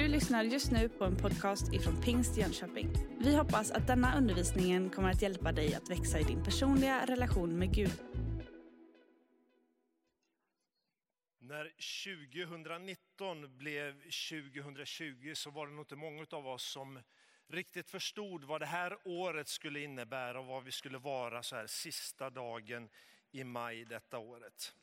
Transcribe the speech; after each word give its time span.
Du 0.00 0.08
lyssnar 0.08 0.44
just 0.44 0.70
nu 0.70 0.88
på 0.88 1.04
en 1.04 1.16
podcast 1.16 1.72
ifrån 1.72 2.02
Pingst 2.02 2.36
Jönköping. 2.36 2.90
Vi 3.18 3.36
hoppas 3.36 3.70
att 3.70 3.86
denna 3.86 4.18
undervisning 4.18 4.90
kommer 4.90 5.10
att 5.10 5.22
hjälpa 5.22 5.52
dig 5.52 5.74
att 5.74 5.90
växa 5.90 6.20
i 6.20 6.22
din 6.22 6.44
personliga 6.44 7.06
relation 7.06 7.58
med 7.58 7.74
Gud. 7.74 7.92
När 11.38 11.72
2019 12.04 13.58
blev 13.58 13.92
2020 13.92 15.32
så 15.34 15.50
var 15.50 15.66
det 15.66 15.72
nog 15.72 15.82
inte 15.82 15.96
många 15.96 16.26
av 16.30 16.46
oss 16.46 16.72
som 16.72 17.00
riktigt 17.48 17.90
förstod 17.90 18.44
vad 18.44 18.60
det 18.60 18.66
här 18.66 18.98
året 19.04 19.48
skulle 19.48 19.80
innebära 19.80 20.40
och 20.40 20.46
vad 20.46 20.64
vi 20.64 20.72
skulle 20.72 20.98
vara 20.98 21.42
så 21.42 21.56
här 21.56 21.66
sista 21.66 22.30
dagen 22.30 22.88
i 23.32 23.44
maj 23.44 23.84
detta 23.84 24.18
året. 24.18 24.74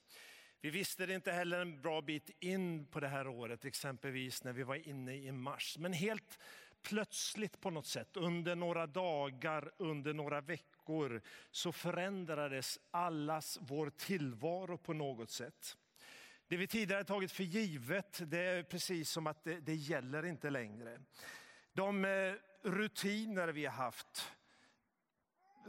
Vi 0.61 0.69
visste 0.69 1.05
det 1.05 1.13
inte 1.13 1.31
heller 1.31 1.59
en 1.59 1.81
bra 1.81 2.01
bit 2.01 2.29
in 2.39 2.85
på 2.85 2.99
det 2.99 3.07
här 3.07 3.27
året, 3.27 3.65
exempelvis 3.65 4.43
när 4.43 4.53
vi 4.53 4.63
var 4.63 4.87
inne 4.87 5.15
i 5.15 5.31
mars. 5.31 5.77
Men 5.79 5.93
helt 5.93 6.39
plötsligt 6.81 7.61
på 7.61 7.69
något 7.69 7.85
sätt, 7.85 8.17
under 8.17 8.55
några 8.55 8.87
dagar, 8.87 9.71
under 9.77 10.13
några 10.13 10.41
veckor, 10.41 11.21
så 11.51 11.71
förändrades 11.71 12.79
allas 12.91 13.57
vår 13.61 13.89
tillvaro 13.89 14.77
på 14.77 14.93
något 14.93 15.29
sätt. 15.29 15.77
Det 16.47 16.57
vi 16.57 16.67
tidigare 16.67 17.03
tagit 17.03 17.31
för 17.31 17.43
givet, 17.43 18.21
det 18.25 18.39
är 18.39 18.63
precis 18.63 19.09
som 19.09 19.27
att 19.27 19.43
det, 19.43 19.59
det 19.59 19.75
gäller 19.75 20.25
inte 20.25 20.49
längre. 20.49 20.99
De 21.73 22.05
eh, 22.05 22.33
rutiner 22.63 23.47
vi 23.47 23.65
har 23.65 23.73
haft 23.73 24.31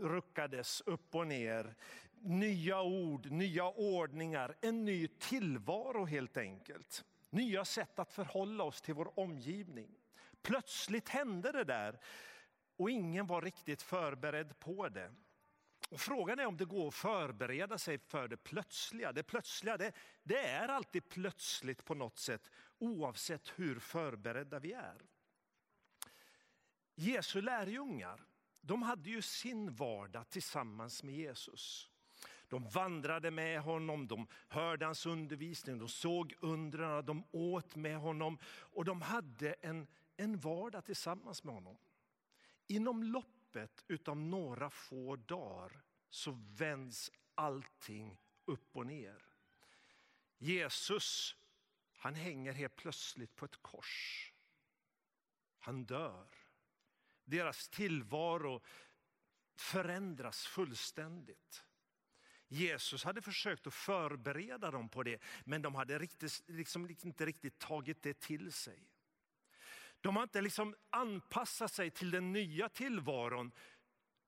ruckades 0.00 0.80
upp 0.80 1.14
och 1.14 1.26
ner 1.26 1.74
nya 2.22 2.82
ord, 2.82 3.30
nya 3.30 3.68
ordningar, 3.68 4.56
en 4.60 4.84
ny 4.84 5.08
tillvaro 5.08 6.04
helt 6.04 6.36
enkelt. 6.36 7.04
Nya 7.30 7.64
sätt 7.64 7.98
att 7.98 8.12
förhålla 8.12 8.64
oss 8.64 8.82
till 8.82 8.94
vår 8.94 9.18
omgivning. 9.18 9.90
Plötsligt 10.42 11.08
hände 11.08 11.52
det 11.52 11.64
där 11.64 12.00
och 12.76 12.90
ingen 12.90 13.26
var 13.26 13.42
riktigt 13.42 13.82
förberedd 13.82 14.58
på 14.58 14.88
det. 14.88 15.14
Och 15.90 16.00
frågan 16.00 16.38
är 16.38 16.46
om 16.46 16.56
det 16.56 16.64
går 16.64 16.88
att 16.88 16.94
förbereda 16.94 17.78
sig 17.78 17.98
för 17.98 18.28
det 18.28 18.36
plötsliga. 18.36 19.12
Det 19.12 19.22
plötsliga 19.22 19.76
det, 19.76 19.92
det 20.22 20.38
är 20.38 20.68
alltid 20.68 21.08
plötsligt 21.08 21.84
på 21.84 21.94
något 21.94 22.18
sätt 22.18 22.50
oavsett 22.78 23.52
hur 23.56 23.78
förberedda 23.78 24.58
vi 24.58 24.72
är. 24.72 25.02
Jesu 26.94 27.40
lärjungar 27.40 28.24
de 28.60 28.82
hade 28.82 29.10
ju 29.10 29.22
sin 29.22 29.74
vardag 29.74 30.28
tillsammans 30.30 31.02
med 31.02 31.14
Jesus. 31.14 31.90
De 32.48 32.68
vandrade 32.68 33.30
med 33.30 33.60
honom, 33.60 34.06
de 34.06 34.26
hörde 34.48 34.84
hans 34.84 35.06
undervisning, 35.06 35.78
de 35.78 35.88
såg 35.88 36.34
undren, 36.40 37.04
de 37.04 37.24
åt 37.30 37.76
med 37.76 37.98
honom 37.98 38.38
och 38.46 38.84
de 38.84 39.02
hade 39.02 39.52
en, 39.52 39.86
en 40.16 40.38
vardag 40.38 40.84
tillsammans 40.84 41.44
med 41.44 41.54
honom. 41.54 41.78
Inom 42.66 43.02
loppet 43.02 43.84
utav 43.88 44.16
några 44.16 44.70
få 44.70 45.16
dagar 45.16 45.82
så 46.10 46.38
vänds 46.56 47.10
allting 47.34 48.20
upp 48.44 48.76
och 48.76 48.86
ner. 48.86 49.24
Jesus, 50.38 51.36
han 51.92 52.14
hänger 52.14 52.52
helt 52.52 52.76
plötsligt 52.76 53.36
på 53.36 53.44
ett 53.44 53.62
kors. 53.62 54.32
Han 55.58 55.84
dör. 55.84 56.28
Deras 57.24 57.68
tillvaro 57.68 58.62
förändras 59.56 60.46
fullständigt. 60.46 61.64
Jesus 62.48 63.04
hade 63.04 63.22
försökt 63.22 63.66
att 63.66 63.74
förbereda 63.74 64.70
dem 64.70 64.88
på 64.88 65.02
det, 65.02 65.22
men 65.44 65.62
de 65.62 65.74
hade 65.74 65.98
riktigt, 65.98 66.42
liksom 66.46 66.96
inte 67.02 67.26
riktigt 67.26 67.58
tagit 67.58 68.02
det 68.02 68.20
till 68.20 68.52
sig. 68.52 68.88
De 70.00 70.16
har 70.16 70.22
inte 70.22 70.40
liksom 70.40 70.74
anpassat 70.90 71.72
sig 71.72 71.90
till 71.90 72.10
den 72.10 72.32
nya 72.32 72.68
tillvaron. 72.68 73.52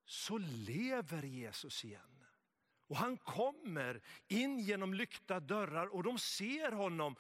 Så 0.05 0.39
lever 0.39 1.23
Jesus 1.23 1.85
igen. 1.85 2.25
Och 2.87 2.97
han 2.97 3.17
kommer 3.17 4.01
in 4.29 4.59
genom 4.59 4.95
lyckta 4.95 5.41
dörrar 5.41 5.87
och 5.87 6.03
de 6.03 6.19
ser 6.19 6.73
honom. 6.73 7.17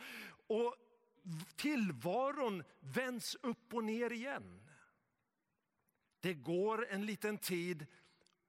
Och 0.46 0.76
tillvaron 1.56 2.64
vänds 2.80 3.36
upp 3.42 3.75
och 3.75 3.84
ner 3.84 4.12
igen. 4.12 4.69
Det 6.20 6.34
går 6.34 6.86
en 6.91 7.06
liten 7.06 7.38
tid 7.38 7.86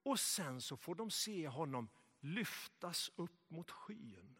och 0.02 0.20
sen 0.20 0.60
så 0.60 0.76
får 0.76 0.94
de 0.94 1.10
se 1.10 1.48
honom 1.48 1.88
lyftas 2.22 3.10
upp 3.16 3.50
mot 3.50 3.70
skyn. 3.70 4.36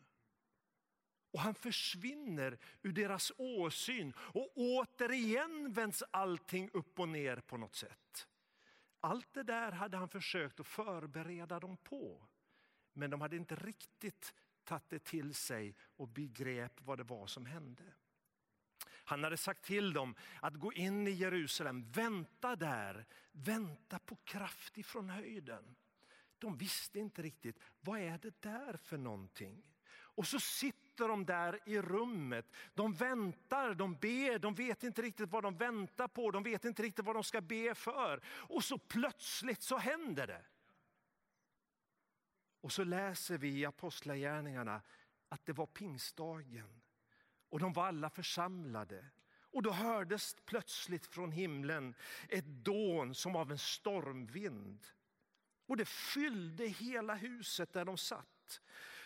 Och 1.31 1.41
han 1.41 1.54
försvinner 1.54 2.59
ur 2.82 2.93
deras 2.93 3.32
åsyn 3.37 4.12
och 4.16 4.53
återigen 4.54 5.72
vänds 5.72 6.03
allting 6.10 6.70
upp 6.72 7.00
och 7.00 7.09
ner 7.09 7.37
på 7.37 7.56
något 7.56 7.75
sätt. 7.75 8.28
Allt 9.00 9.34
det 9.34 9.43
där 9.43 9.72
hade 9.72 9.97
han 9.97 10.09
försökt 10.09 10.60
att 10.60 10.66
förbereda 10.66 11.60
dem 11.60 11.76
på. 11.76 12.28
Men 12.93 13.10
de 13.10 13.20
hade 13.20 13.37
inte 13.37 13.56
riktigt 13.56 14.34
tagit 14.64 14.88
det 14.88 15.04
till 15.04 15.34
sig 15.34 15.76
och 15.97 16.09
begrep 16.09 16.81
vad 16.81 16.99
det 16.99 17.04
var 17.04 17.26
som 17.26 17.47
hände. 17.47 17.82
Han 19.04 19.25
hade 19.25 19.37
sagt 19.37 19.64
till 19.64 19.93
dem 19.93 20.14
att 20.41 20.54
gå 20.54 20.72
in 20.72 21.06
i 21.06 21.10
Jerusalem, 21.10 21.91
vänta 21.91 22.56
där, 22.56 23.06
vänta 23.32 23.99
på 23.99 24.16
kraft 24.16 24.78
ifrån 24.78 25.10
höjden. 25.10 25.76
De 26.42 26.56
visste 26.56 26.98
inte 26.98 27.22
riktigt, 27.22 27.58
vad 27.80 28.00
är 28.00 28.19
det 28.19 28.42
där 28.42 28.76
för 28.76 28.98
någonting? 28.98 29.62
Och 29.91 30.26
så 30.26 30.41
sitter 30.41 31.08
de 31.08 31.26
där 31.26 31.60
i 31.66 31.80
rummet, 31.80 32.47
de 32.75 32.92
väntar, 32.92 33.75
de 33.75 33.94
ber, 33.94 34.38
de 34.38 34.54
vet 34.54 34.82
inte 34.82 35.02
riktigt 35.02 35.31
vad 35.31 35.42
de 35.42 35.56
väntar 35.56 36.08
på, 36.08 36.31
de 36.31 36.42
vet 36.42 36.64
inte 36.64 36.82
riktigt 36.82 37.04
vad 37.04 37.16
de 37.16 37.25
ska 37.25 37.41
be 37.41 37.75
för. 37.75 38.22
Och 38.26 38.64
så 38.64 38.78
plötsligt 38.78 39.62
så 39.62 39.78
händer 39.78 40.26
det. 40.26 40.44
Och 42.60 42.72
så 42.72 42.84
läser 42.84 43.38
vi 43.38 43.58
i 43.58 43.64
Apostlagärningarna 43.64 44.82
att 45.28 45.47
det 45.47 45.52
var 45.52 45.66
pingstdagen 45.66 46.82
och 47.48 47.60
de 47.60 47.72
var 47.72 47.86
alla 47.86 48.10
församlade. 48.10 49.04
Och 49.41 49.62
då 49.62 49.72
hördes 49.72 50.36
plötsligt 50.44 51.06
från 51.06 51.32
himlen 51.32 51.94
ett 52.28 52.47
dån 52.47 53.14
som 53.14 53.36
av 53.36 53.50
en 53.50 53.58
stormvind. 53.58 54.86
Och 55.67 55.77
det 55.77 55.89
fyllde 55.89 56.67
hela 56.67 57.15
huset 57.15 57.73
där 57.73 57.84
de 57.84 57.99
satt. 57.99 58.61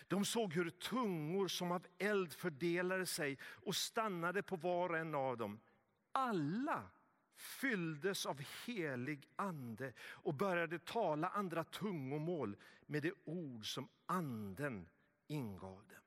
De 0.07 0.25
såg 0.25 0.53
hur 0.53 0.69
tungor 0.69 1.47
som 1.47 1.71
av 1.71 1.85
eld 1.97 2.33
fördelade 2.33 3.05
sig 3.05 3.37
och 3.43 3.75
stannade 3.75 4.43
på 4.43 4.55
var 4.55 4.89
och 4.89 4.97
en 4.97 5.15
av 5.15 5.37
dem. 5.37 5.59
Alla 6.11 6.89
fylldes 7.35 8.25
av 8.25 8.41
helig 8.65 9.27
ande 9.35 9.93
och 9.99 10.33
började 10.33 10.79
tala 10.79 11.29
andra 11.29 11.63
tungomål 11.63 12.57
med 12.85 13.03
det 13.03 13.13
ord 13.25 13.73
som 13.73 13.87
anden 14.05 14.89
ingav 15.27 15.87
dem. 15.87 15.97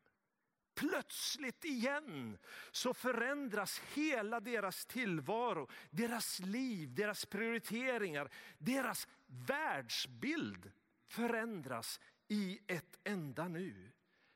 Plötsligt 0.75 1.65
igen 1.65 2.39
så 2.71 2.95
förändras 2.95 3.81
hela 3.95 4.41
deras 4.41 4.87
tillvaro, 4.87 5.69
deras 5.91 6.39
liv, 6.39 6.95
deras 6.95 7.27
prioriteringar, 7.27 8.31
deras 8.59 9.09
världsbild 9.31 10.73
förändras 11.09 12.01
i 12.29 12.59
ett 12.67 12.99
enda 13.05 13.49
nu. 13.49 13.93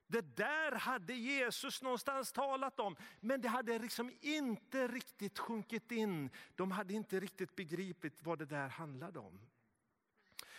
Det 0.06 0.36
där 0.36 0.72
hade 0.72 1.14
Jesus 1.14 1.82
någonstans 1.82 2.32
talat 2.32 2.80
om, 2.80 2.96
men 3.20 3.40
det 3.40 3.48
hade 3.48 3.78
liksom 3.78 4.12
inte 4.20 4.88
riktigt 4.88 5.38
sjunkit 5.38 5.92
in. 5.92 6.30
De 6.54 6.70
hade 6.70 6.94
inte 6.94 7.20
riktigt 7.20 7.56
begripit 7.56 8.22
vad 8.22 8.38
det 8.38 8.46
där 8.46 8.68
handlade 8.68 9.18
om. 9.18 9.40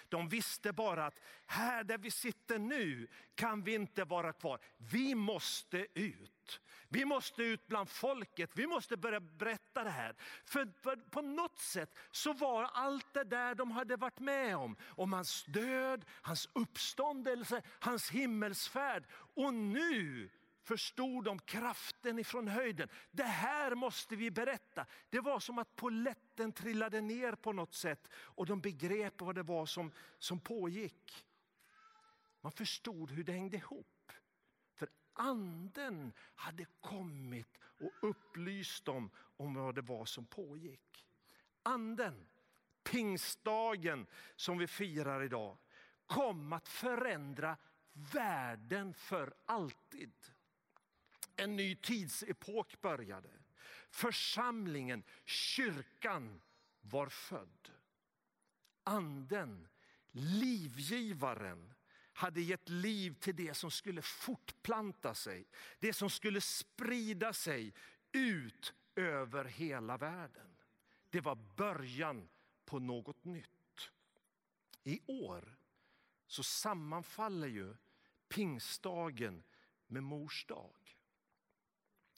De 0.10 0.30
visste 0.30 0.74
bara 0.74 1.06
att 1.06 1.20
här 1.46 1.84
där 1.84 1.98
vi 1.98 2.12
sitter 2.12 2.60
nu 2.60 3.08
kan 3.36 3.64
vi 3.64 3.74
inte 3.74 4.04
vara 4.04 4.34
kvar. 4.34 4.60
Vi 4.78 5.16
måste 5.16 5.88
ut. 5.94 6.62
Vi 6.90 7.06
måste 7.06 7.44
ut 7.44 7.68
bland 7.68 7.90
folket. 7.90 8.52
Vi 8.54 8.68
måste 8.68 8.98
börja 8.98 9.20
berätta 9.20 9.84
det 9.84 9.90
här. 9.90 10.16
För 10.46 10.66
på 11.10 11.22
något 11.22 11.60
sätt 11.60 11.98
så 12.12 12.34
var 12.34 12.64
allt 12.64 13.14
det 13.14 13.24
där 13.24 13.56
de 13.56 13.72
hade 13.72 13.96
varit 13.96 14.20
med 14.20 14.58
om, 14.58 14.76
om 14.88 15.14
hans 15.14 15.46
död, 15.46 16.06
hans 16.22 16.50
uppståndelse, 16.54 17.62
hans 17.80 18.10
himmelsfärd. 18.10 19.04
Och 19.12 19.54
nu 19.54 20.30
förstod 20.66 21.24
de 21.24 21.40
kraften 21.40 22.20
ifrån 22.20 22.48
höjden. 22.48 22.90
Det 23.12 23.24
här 23.24 23.76
måste 23.76 24.16
vi 24.16 24.32
berätta. 24.32 24.86
Det 25.10 25.20
var 25.20 25.40
som 25.40 25.58
att 25.58 25.76
poletten 25.76 26.52
trillade 26.52 27.02
ner 27.02 27.36
på 27.36 27.54
något 27.54 27.74
sätt 27.74 28.10
och 28.14 28.46
de 28.46 28.62
begrep 28.62 29.22
vad 29.22 29.36
det 29.36 29.44
var 29.44 29.66
som, 29.66 29.92
som 30.20 30.40
pågick. 30.40 31.26
Man 32.42 32.52
förstod 32.52 33.12
hur 33.12 33.24
det 33.24 33.32
hängde 33.32 33.58
ihop. 33.58 34.12
För 34.74 34.90
anden 35.14 36.14
hade 36.36 36.66
kommit 36.82 37.60
och 37.64 38.10
upplyst 38.10 38.86
dem 38.86 39.10
om 39.38 39.54
vad 39.54 39.76
det 39.76 39.82
var 39.82 40.06
som 40.06 40.26
pågick. 40.26 41.06
Anden, 41.64 42.28
pingstdagen 42.84 44.08
som 44.36 44.58
vi 44.58 44.68
firar 44.68 45.24
idag, 45.24 45.58
kom 46.06 46.54
att 46.54 46.68
förändra 46.68 47.58
världen 47.94 48.94
för 48.94 49.34
alltid. 49.46 50.14
En 51.36 51.56
ny 51.56 51.76
tidsepok 51.76 52.82
började. 52.82 53.30
Församlingen, 53.90 55.04
kyrkan 55.26 56.42
var 56.82 57.08
född. 57.08 57.72
Anden, 58.84 59.68
livgivaren, 60.12 61.74
hade 62.14 62.42
gett 62.42 62.70
liv 62.70 63.16
till 63.20 63.36
det 63.36 63.54
som 63.54 63.72
skulle 63.72 64.02
fortplanta 64.02 65.14
sig. 65.14 65.48
Det 65.80 65.94
som 65.94 66.10
skulle 66.10 66.42
sprida 66.42 67.34
sig 67.34 67.74
ut 68.12 68.74
över 68.96 69.46
hela 69.46 69.98
världen. 69.98 70.58
Det 71.10 71.22
var 71.22 71.36
början 71.36 72.30
på 72.66 72.80
något 72.80 73.26
nytt. 73.26 73.92
I 74.84 75.02
år 75.06 75.58
så 76.28 76.44
sammanfaller 76.44 77.48
ju 77.48 77.76
pingstdagen 78.28 79.44
med 79.88 80.04
mors 80.04 80.46
dag. 80.46 80.85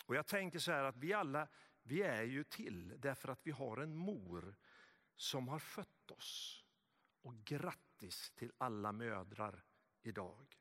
Och 0.07 0.15
jag 0.15 0.27
tänker 0.27 0.59
så 0.59 0.71
här 0.71 0.83
att 0.83 0.97
vi 0.97 1.13
alla 1.13 1.47
vi 1.83 2.01
är 2.01 2.23
ju 2.23 2.43
till 2.43 2.93
därför 2.99 3.29
att 3.29 3.39
vi 3.43 3.51
har 3.51 3.77
en 3.77 3.95
mor 3.95 4.55
som 5.15 5.47
har 5.47 5.59
fött 5.59 6.11
oss. 6.11 6.63
Och 7.21 7.35
grattis 7.45 8.31
till 8.35 8.51
alla 8.57 8.91
mödrar 8.91 9.63
idag. 10.03 10.57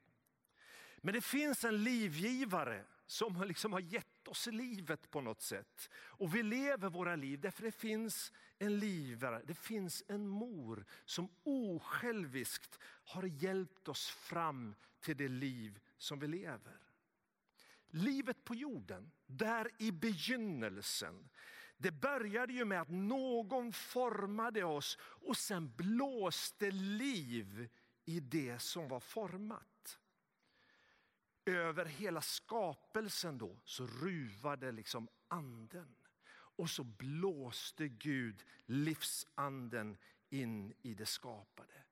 Men 0.96 1.14
det 1.14 1.20
finns 1.20 1.64
en 1.64 1.84
livgivare 1.84 2.84
som 3.06 3.42
liksom 3.42 3.72
har 3.72 3.80
gett 3.80 4.28
oss 4.28 4.46
livet 4.46 5.10
på 5.10 5.20
något 5.20 5.40
sätt. 5.40 5.90
Och 5.94 6.34
vi 6.34 6.42
lever 6.42 6.88
våra 6.88 7.16
liv 7.16 7.40
därför 7.40 7.62
det 7.62 7.72
finns 7.72 8.32
en 8.58 8.78
livare, 8.78 9.42
det 9.44 9.54
finns 9.54 10.02
en 10.08 10.28
mor 10.28 10.84
som 11.04 11.28
osjälviskt 11.42 12.78
har 12.82 13.22
hjälpt 13.22 13.88
oss 13.88 14.08
fram 14.08 14.74
till 15.00 15.16
det 15.16 15.28
liv 15.28 15.80
som 15.96 16.18
vi 16.18 16.26
lever. 16.28 16.85
Livet 17.90 18.44
på 18.44 18.54
jorden, 18.54 19.12
där 19.26 19.70
i 19.78 19.92
begynnelsen, 19.92 21.28
det 21.76 21.90
började 21.90 22.52
ju 22.52 22.64
med 22.64 22.80
att 22.80 22.90
någon 22.90 23.72
formade 23.72 24.64
oss 24.64 24.98
och 25.00 25.36
sen 25.36 25.72
blåste 25.76 26.70
liv 26.70 27.68
i 28.04 28.20
det 28.20 28.58
som 28.58 28.88
var 28.88 29.00
format. 29.00 29.98
Över 31.44 31.84
hela 31.84 32.20
skapelsen 32.20 33.38
då 33.38 33.60
så 33.64 33.86
ruvade 33.86 34.72
liksom 34.72 35.08
anden. 35.28 35.96
Och 36.28 36.70
så 36.70 36.84
blåste 36.84 37.88
Gud 37.88 38.44
livsanden 38.66 39.96
in 40.30 40.74
i 40.82 40.94
det 40.94 41.06
skapade. 41.06 41.85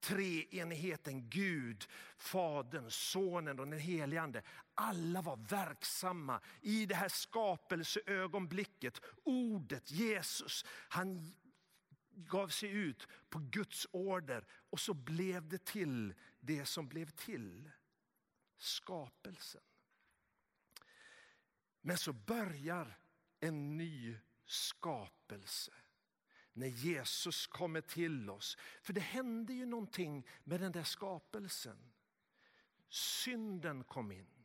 Treenigheten 0.00 1.30
Gud, 1.30 1.86
Fadern, 2.16 2.90
Sonen 2.90 3.60
och 3.60 3.66
den 3.66 3.78
helige 3.78 4.20
Ande. 4.20 4.42
Alla 4.74 5.22
var 5.22 5.36
verksamma 5.36 6.40
i 6.60 6.86
det 6.86 6.94
här 6.94 7.08
skapelseögonblicket. 7.08 9.00
Ordet 9.24 9.90
Jesus, 9.90 10.64
han 10.68 11.34
gav 12.10 12.48
sig 12.48 12.70
ut 12.70 13.08
på 13.28 13.38
Guds 13.38 13.86
order 13.90 14.46
och 14.70 14.80
så 14.80 14.94
blev 14.94 15.48
det 15.48 15.64
till 15.64 16.14
det 16.40 16.66
som 16.66 16.88
blev 16.88 17.10
till. 17.10 17.70
Skapelsen. 18.58 19.62
Men 21.80 21.98
så 21.98 22.12
börjar 22.12 22.98
en 23.40 23.76
ny 23.76 24.16
skapelse 24.44 25.72
när 26.52 26.66
Jesus 26.66 27.46
kommer 27.46 27.80
till 27.80 28.30
oss. 28.30 28.56
För 28.82 28.92
det 28.92 29.00
hände 29.00 29.52
ju 29.52 29.66
någonting 29.66 30.26
med 30.44 30.60
den 30.60 30.72
där 30.72 30.82
skapelsen. 30.82 31.78
Synden 32.88 33.84
kom 33.84 34.12
in 34.12 34.40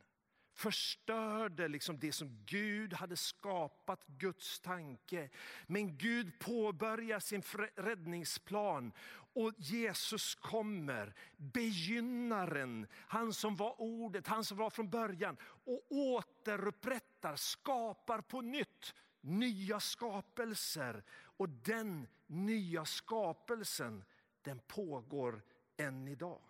förstörde 0.56 1.68
liksom 1.68 1.98
det 1.98 2.12
som 2.12 2.44
Gud 2.46 2.94
hade 2.94 3.16
skapat, 3.16 4.06
Guds 4.06 4.60
tanke. 4.60 5.30
Men 5.66 5.98
Gud 5.98 6.38
påbörjar 6.38 7.20
sin 7.20 7.42
räddningsplan 7.76 8.92
och 9.34 9.52
Jesus 9.56 10.34
kommer, 10.34 11.14
begynnaren, 11.36 12.86
han 12.92 13.32
som 13.32 13.56
var 13.56 13.80
ordet, 13.80 14.26
han 14.26 14.44
som 14.44 14.56
var 14.56 14.70
från 14.70 14.90
början 14.90 15.36
och 15.42 15.86
återupprättar, 15.88 17.36
skapar 17.36 18.20
på 18.20 18.40
nytt 18.40 18.94
nya 19.20 19.80
skapelser. 19.80 21.04
Och 21.36 21.48
den 21.48 22.06
nya 22.26 22.84
skapelsen 22.84 24.04
den 24.42 24.60
pågår 24.66 25.42
än 25.76 26.08
idag. 26.08 26.42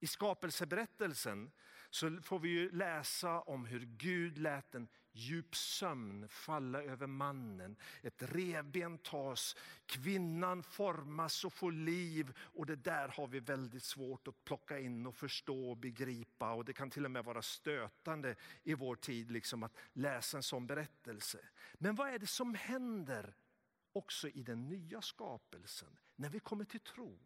I 0.00 0.06
skapelseberättelsen 0.06 1.50
så 1.90 2.20
får 2.22 2.38
vi 2.38 2.70
läsa 2.70 3.40
om 3.40 3.64
hur 3.64 3.80
Gud 3.80 4.38
lät 4.38 4.74
en 4.74 4.88
djup 5.12 5.56
sömn 5.56 6.28
falla 6.28 6.82
över 6.82 7.06
mannen. 7.06 7.76
Ett 8.02 8.22
revben 8.22 8.98
tas, 8.98 9.56
kvinnan 9.86 10.62
formas 10.62 11.44
och 11.44 11.52
får 11.52 11.72
liv. 11.72 12.32
Och 12.38 12.66
det 12.66 12.76
där 12.76 13.08
har 13.08 13.26
vi 13.26 13.40
väldigt 13.40 13.82
svårt 13.82 14.28
att 14.28 14.44
plocka 14.44 14.78
in 14.78 15.06
och 15.06 15.14
förstå 15.14 15.70
och 15.70 15.76
begripa. 15.76 16.52
Och 16.52 16.64
det 16.64 16.72
kan 16.72 16.90
till 16.90 17.04
och 17.04 17.10
med 17.10 17.24
vara 17.24 17.42
stötande 17.42 18.36
i 18.62 18.74
vår 18.74 18.96
tid 18.96 19.30
liksom 19.30 19.62
att 19.62 19.76
läsa 19.92 20.36
en 20.36 20.42
sån 20.42 20.66
berättelse. 20.66 21.38
Men 21.74 21.94
vad 21.94 22.08
är 22.08 22.18
det 22.18 22.26
som 22.26 22.54
händer 22.54 23.34
också 23.96 24.28
i 24.28 24.42
den 24.42 24.68
nya 24.68 25.02
skapelsen 25.02 25.98
när 26.16 26.28
vi 26.28 26.40
kommer 26.40 26.64
till 26.64 26.80
tro? 26.80 27.18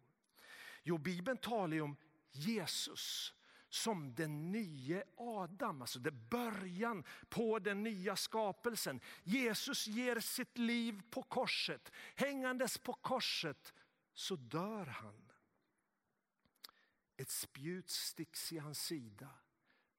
Jo, 0.83 0.97
Bibeln 0.97 1.37
talar 1.37 1.73
ju 1.73 1.81
om 1.81 1.95
Jesus 2.31 3.33
som 3.69 4.15
den 4.15 4.51
nya 4.51 5.03
Adam, 5.17 5.81
alltså 5.81 5.99
det 5.99 6.11
början 6.11 7.03
på 7.29 7.59
den 7.59 7.83
nya 7.83 8.15
skapelsen. 8.15 9.01
Jesus 9.23 9.87
ger 9.87 10.19
sitt 10.19 10.57
liv 10.57 11.01
på 11.09 11.23
korset. 11.23 11.91
Hängandes 12.15 12.77
på 12.77 12.93
korset 12.93 13.73
så 14.13 14.35
dör 14.35 14.85
han. 14.85 15.31
Ett 17.17 17.29
spjut 17.29 17.89
sticks 17.89 18.53
i 18.53 18.57
hans 18.57 18.85
sida. 18.85 19.29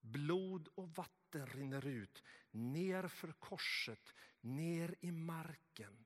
Blod 0.00 0.68
och 0.74 0.88
vatten 0.88 1.46
rinner 1.46 1.86
ut 1.86 2.22
ner 2.50 3.08
för 3.08 3.32
korset, 3.32 4.14
ner 4.40 4.94
i 5.00 5.10
marken. 5.10 6.04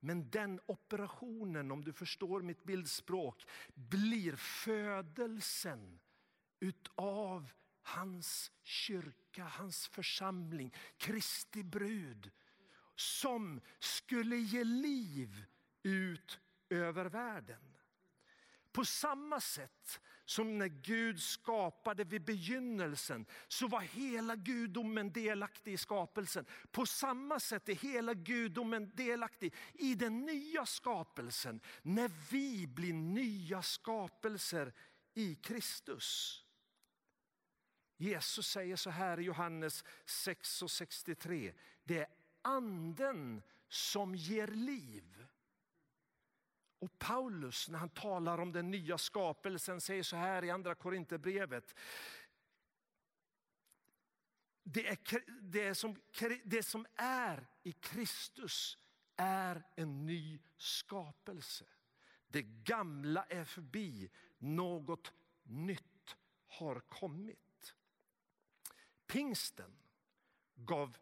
Men 0.00 0.30
den 0.30 0.60
operationen, 0.66 1.70
om 1.70 1.84
du 1.84 1.92
förstår 1.92 2.42
mitt 2.42 2.64
bildspråk, 2.64 3.44
blir 3.74 4.36
födelsen 4.36 6.00
utav 6.60 7.50
hans 7.82 8.50
kyrka, 8.62 9.44
hans 9.44 9.88
församling, 9.88 10.74
Kristi 10.96 11.62
brud 11.62 12.30
som 12.94 13.60
skulle 13.78 14.36
ge 14.36 14.64
liv 14.64 15.44
ut 15.82 16.40
över 16.70 17.04
världen. 17.04 17.67
På 18.78 18.84
samma 18.84 19.40
sätt 19.40 20.00
som 20.24 20.58
när 20.58 20.68
Gud 20.68 21.22
skapade 21.22 22.04
vid 22.04 22.24
begynnelsen 22.24 23.26
så 23.48 23.68
var 23.68 23.80
hela 23.80 24.36
gudomen 24.36 25.12
delaktig 25.12 25.72
i 25.72 25.76
skapelsen. 25.76 26.46
På 26.70 26.86
samma 26.86 27.40
sätt 27.40 27.68
är 27.68 27.74
hela 27.74 28.14
gudomen 28.14 28.92
delaktig 28.94 29.54
i 29.74 29.94
den 29.94 30.20
nya 30.20 30.66
skapelsen 30.66 31.60
när 31.82 32.10
vi 32.30 32.66
blir 32.66 32.92
nya 32.92 33.62
skapelser 33.62 34.72
i 35.14 35.34
Kristus. 35.34 36.40
Jesus 37.96 38.48
säger 38.48 38.76
så 38.76 38.90
här 38.90 39.20
i 39.20 39.22
Johannes 39.22 39.84
6 40.04 40.62
och 40.62 40.70
63. 40.70 41.52
Det 41.84 41.98
är 41.98 42.06
anden 42.42 43.42
som 43.68 44.14
ger 44.14 44.46
liv. 44.46 45.26
Och 46.78 46.98
Paulus 46.98 47.68
när 47.68 47.78
han 47.78 47.88
talar 47.88 48.38
om 48.38 48.52
den 48.52 48.70
nya 48.70 48.98
skapelsen 48.98 49.80
säger 49.80 50.02
så 50.02 50.16
här 50.16 50.44
i 50.44 50.50
andra 50.50 50.74
Korinthierbrevet. 50.74 51.74
Det, 54.62 54.86
är, 54.86 54.98
det, 55.40 55.74
som, 55.74 55.96
det 56.44 56.62
som 56.62 56.86
är 56.94 57.46
i 57.62 57.72
Kristus 57.72 58.78
är 59.16 59.62
en 59.76 60.06
ny 60.06 60.40
skapelse. 60.56 61.64
Det 62.28 62.42
gamla 62.42 63.24
är 63.24 63.44
förbi, 63.44 64.10
något 64.38 65.12
nytt 65.42 66.16
har 66.46 66.80
kommit. 66.80 67.74
Pingsten 69.06 69.78
gav 70.54 70.96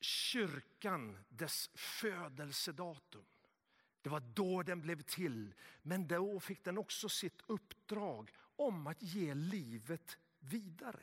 kyrkan 0.00 1.18
dess 1.28 1.70
födelsedatum. 1.74 3.24
Det 4.02 4.08
var 4.08 4.20
då 4.20 4.62
den 4.62 4.80
blev 4.80 5.02
till. 5.02 5.54
Men 5.82 6.08
då 6.08 6.40
fick 6.40 6.64
den 6.64 6.78
också 6.78 7.08
sitt 7.08 7.42
uppdrag 7.46 8.30
om 8.56 8.86
att 8.86 9.02
ge 9.02 9.34
livet 9.34 10.18
vidare. 10.38 11.02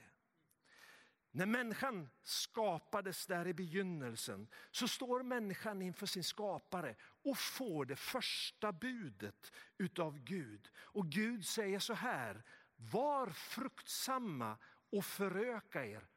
När 1.32 1.46
människan 1.46 2.10
skapades 2.24 3.25
där 3.27 3.48
i 3.48 3.54
begynnelsen 3.54 4.48
så 4.72 4.88
står 4.88 5.24
människan 5.24 5.82
inför 5.82 6.06
sin 6.06 6.24
skapare 6.24 6.96
och 7.01 7.38
får 7.38 7.86
det 7.86 7.96
första 7.96 8.72
budet 8.72 9.51
utav 9.77 10.20
Gud. 10.20 10.70
Och 10.77 11.06
Gud 11.06 11.46
säger 11.46 11.80
så 11.80 11.94
här, 11.94 12.44
var 12.75 13.30
fruktsamma 13.30 14.58
och 14.89 15.06
föröka 15.06 15.86
er. 15.86 16.08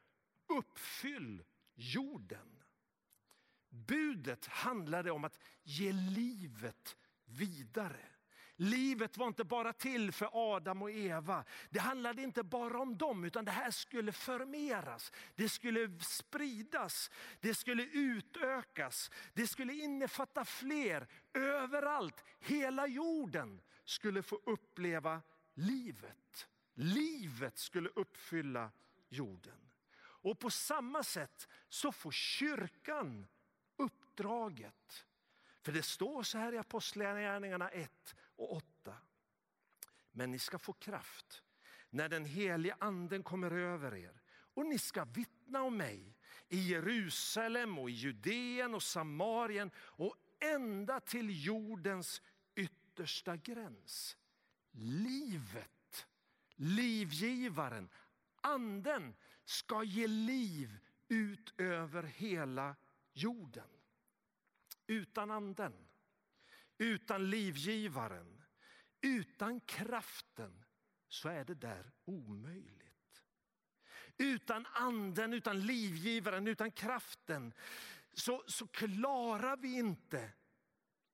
Uppfyll 0.46 1.44
jorden. 1.74 2.59
Budet 3.70 4.46
handlade 4.46 5.10
om 5.10 5.24
att 5.24 5.38
ge 5.62 5.92
livet 5.92 6.96
vidare. 7.24 8.06
Livet 8.56 9.16
var 9.16 9.26
inte 9.26 9.44
bara 9.44 9.72
till 9.72 10.12
för 10.12 10.28
Adam 10.32 10.82
och 10.82 10.90
Eva. 10.90 11.44
Det 11.70 11.78
handlade 11.78 12.22
inte 12.22 12.42
bara 12.42 12.78
om 12.78 12.96
dem, 12.96 13.24
utan 13.24 13.44
det 13.44 13.50
här 13.50 13.70
skulle 13.70 14.12
förmeras. 14.12 15.12
Det 15.34 15.48
skulle 15.48 15.98
spridas, 16.00 17.10
det 17.40 17.54
skulle 17.54 17.82
utökas, 17.82 19.10
det 19.32 19.46
skulle 19.46 19.72
innefatta 19.72 20.44
fler. 20.44 21.08
Överallt, 21.34 22.24
hela 22.40 22.86
jorden 22.86 23.60
skulle 23.84 24.22
få 24.22 24.40
uppleva 24.46 25.22
livet. 25.54 26.48
Livet 26.74 27.58
skulle 27.58 27.88
uppfylla 27.88 28.70
jorden. 29.08 29.70
Och 30.00 30.38
på 30.38 30.50
samma 30.50 31.02
sätt 31.02 31.48
så 31.68 31.92
får 31.92 32.12
kyrkan 32.12 33.26
uppdraget. 34.20 35.06
För 35.62 35.72
det 35.72 35.82
står 35.82 36.22
så 36.22 36.38
här 36.38 36.52
i 36.52 36.58
Apostlagärningarna 36.58 37.68
1 37.68 38.14
och 38.36 38.52
8. 38.52 38.96
Men 40.12 40.30
ni 40.30 40.38
ska 40.38 40.58
få 40.58 40.72
kraft 40.72 41.42
när 41.90 42.08
den 42.08 42.24
helige 42.24 42.76
anden 42.78 43.22
kommer 43.22 43.50
över 43.50 43.94
er 43.94 44.20
och 44.54 44.66
ni 44.66 44.78
ska 44.78 45.04
vittna 45.04 45.62
om 45.62 45.76
mig 45.76 46.16
i 46.48 46.70
Jerusalem 46.70 47.78
och 47.78 47.90
i 47.90 47.92
Judeen 47.92 48.74
och 48.74 48.82
Samarien 48.82 49.70
och 49.76 50.16
ända 50.40 51.00
till 51.00 51.46
jordens 51.46 52.22
yttersta 52.54 53.36
gräns. 53.36 54.16
Livet, 54.72 56.06
livgivaren, 56.56 57.88
anden 58.42 59.14
ska 59.44 59.82
ge 59.82 60.06
liv 60.06 60.78
ut 61.08 61.60
över 61.60 62.02
hela 62.02 62.76
jorden. 63.12 63.79
Utan 64.90 65.30
anden, 65.30 65.88
utan 66.78 67.30
livgivaren, 67.30 68.42
utan 69.00 69.60
kraften 69.60 70.64
så 71.08 71.28
är 71.28 71.44
det 71.44 71.54
där 71.54 71.92
omöjligt. 72.04 73.22
Utan 74.18 74.66
anden, 74.66 75.32
utan 75.32 75.60
livgivaren, 75.60 76.48
utan 76.48 76.72
kraften 76.72 77.54
så, 78.12 78.44
så 78.46 78.66
klarar 78.66 79.56
vi 79.56 79.74
inte 79.74 80.32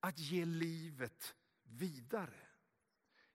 att 0.00 0.18
ge 0.18 0.44
livet 0.44 1.34
vidare. 1.62 2.46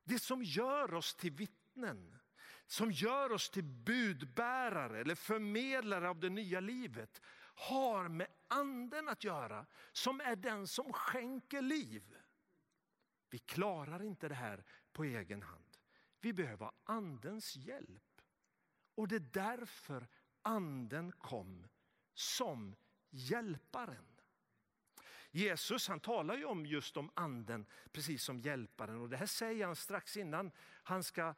Det 0.03 0.19
som 0.19 0.43
gör 0.43 0.93
oss 0.93 1.15
till 1.15 1.31
vittnen, 1.31 2.19
som 2.65 2.91
gör 2.91 3.31
oss 3.31 3.49
till 3.49 3.63
budbärare 3.63 5.01
eller 5.01 5.15
förmedlare 5.15 6.09
av 6.09 6.19
det 6.19 6.29
nya 6.29 6.59
livet 6.59 7.21
har 7.55 8.07
med 8.07 8.27
anden 8.47 9.09
att 9.09 9.23
göra 9.23 9.65
som 9.91 10.21
är 10.21 10.35
den 10.35 10.67
som 10.67 10.93
skänker 10.93 11.61
liv. 11.61 12.15
Vi 13.29 13.39
klarar 13.39 14.03
inte 14.03 14.27
det 14.29 14.35
här 14.35 14.63
på 14.93 15.03
egen 15.03 15.41
hand. 15.41 15.77
Vi 16.19 16.33
behöver 16.33 16.71
andens 16.83 17.55
hjälp. 17.55 18.21
Och 18.95 19.07
det 19.07 19.15
är 19.15 19.29
därför 19.33 20.07
anden 20.41 21.11
kom 21.11 21.67
som 22.13 22.75
hjälparen. 23.09 24.05
Jesus 25.31 25.87
han 25.87 25.99
talar 25.99 26.35
ju 26.35 26.45
om 26.45 26.65
just 26.65 26.97
om 26.97 27.11
anden 27.13 27.65
precis 27.91 28.23
som 28.23 28.39
hjälparen 28.39 29.01
och 29.01 29.09
det 29.09 29.17
här 29.17 29.25
säger 29.25 29.65
han 29.65 29.75
strax 29.75 30.17
innan 30.17 30.51
han 30.83 31.03
ska 31.03 31.35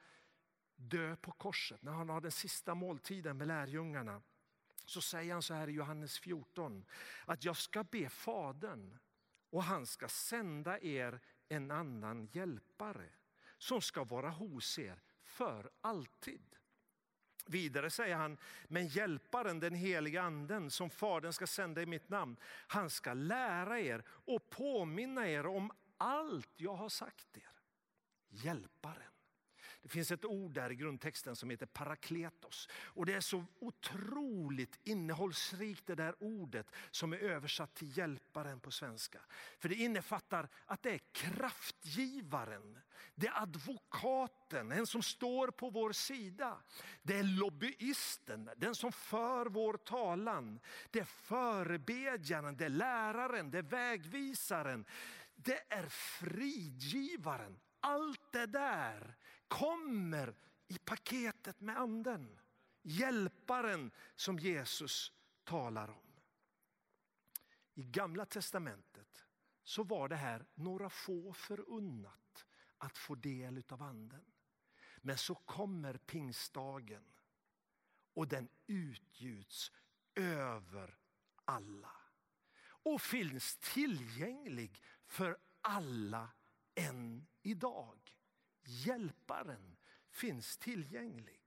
dö 0.75 1.15
på 1.15 1.32
korset, 1.32 1.82
när 1.82 1.91
han 1.91 2.10
har 2.10 2.22
den 2.22 2.32
sista 2.32 2.75
måltiden 2.75 3.38
med 3.38 3.48
lärjungarna. 3.48 4.22
Så 4.93 5.01
säger 5.01 5.33
han 5.33 5.41
så 5.41 5.53
här 5.53 5.69
i 5.69 5.71
Johannes 5.71 6.19
14, 6.19 6.85
att 7.25 7.43
jag 7.43 7.57
ska 7.57 7.83
be 7.83 8.09
Fadern 8.09 9.00
och 9.50 9.63
han 9.63 9.85
ska 9.85 10.07
sända 10.07 10.79
er 10.79 11.19
en 11.50 11.71
annan 11.71 12.25
hjälpare 12.31 13.09
som 13.57 13.81
ska 13.81 14.03
vara 14.03 14.29
hos 14.29 14.79
er 14.79 15.01
för 15.23 15.71
alltid. 15.81 16.55
Vidare 17.45 17.89
säger 17.89 18.15
han, 18.15 18.38
men 18.67 18.88
hjälparen, 18.88 19.59
den 19.59 19.75
heliga 19.75 20.21
anden 20.21 20.71
som 20.71 20.89
Fadern 20.89 21.33
ska 21.33 21.47
sända 21.47 21.81
i 21.81 21.85
mitt 21.85 22.09
namn, 22.09 22.38
han 22.67 22.89
ska 22.89 23.13
lära 23.13 23.79
er 23.79 24.03
och 24.07 24.50
påminna 24.50 25.29
er 25.29 25.45
om 25.45 25.71
allt 25.97 26.51
jag 26.55 26.75
har 26.75 26.89
sagt 26.89 27.38
er. 27.38 27.51
Hjälparen. 28.29 29.12
Det 29.83 29.89
finns 29.89 30.11
ett 30.11 30.25
ord 30.25 30.53
där 30.53 30.71
i 30.71 30.75
grundtexten 30.75 31.35
som 31.35 31.49
heter 31.49 31.65
parakletos. 31.65 32.69
Och 32.73 33.05
det 33.05 33.13
är 33.13 33.21
så 33.21 33.45
otroligt 33.59 34.79
innehållsrikt 34.83 35.87
det 35.87 35.95
där 35.95 36.15
ordet 36.19 36.71
som 36.91 37.13
är 37.13 37.17
översatt 37.17 37.75
till 37.75 37.97
hjälparen 37.97 38.59
på 38.59 38.71
svenska. 38.71 39.19
För 39.59 39.69
det 39.69 39.75
innefattar 39.75 40.49
att 40.65 40.83
det 40.83 40.91
är 40.91 41.01
kraftgivaren, 41.11 42.79
det 43.15 43.27
är 43.27 43.41
advokaten, 43.41 44.71
en 44.71 44.87
som 44.87 45.03
står 45.03 45.47
på 45.47 45.69
vår 45.69 45.91
sida. 45.91 46.57
Det 47.01 47.17
är 47.17 47.23
lobbyisten, 47.23 48.49
den 48.57 48.75
som 48.75 48.91
för 48.91 49.45
vår 49.45 49.77
talan. 49.77 50.59
Det 50.91 50.99
är 50.99 51.05
förebedjaren, 51.05 52.57
det 52.57 52.65
är 52.65 52.69
läraren, 52.69 53.51
det 53.51 53.57
är 53.57 53.63
vägvisaren. 53.63 54.85
Det 55.35 55.63
är 55.69 55.89
frigivaren, 55.89 57.59
Allt 57.85 58.31
det 58.31 58.45
där 58.45 59.15
kommer 59.53 60.36
i 60.67 60.77
paketet 60.77 61.62
med 61.62 61.77
anden. 61.77 62.39
Hjälparen 62.81 63.91
som 64.15 64.39
Jesus 64.39 65.12
talar 65.43 65.89
om. 65.89 66.22
I 67.74 67.83
gamla 67.83 68.25
testamentet 68.25 69.25
så 69.63 69.83
var 69.83 70.10
det 70.10 70.15
här 70.15 70.45
några 70.53 70.89
få 70.89 71.33
förunnat 71.33 72.45
att 72.77 72.98
få 72.98 73.15
del 73.15 73.63
av 73.69 73.83
anden. 73.83 74.25
Men 74.98 75.17
så 75.17 75.36
kommer 75.36 75.98
pingstdagen 75.98 77.03
och 78.13 78.27
den 78.27 78.50
utgjuts 78.67 79.72
över 80.15 80.98
alla. 81.45 81.95
Och 82.65 83.01
finns 83.01 83.57
tillgänglig 83.57 84.81
för 85.05 85.38
alla 85.62 86.29
än 86.75 87.27
idag. 87.41 88.12
Hjälparen 88.63 89.77
finns 90.10 90.58
tillgänglig. 90.58 91.41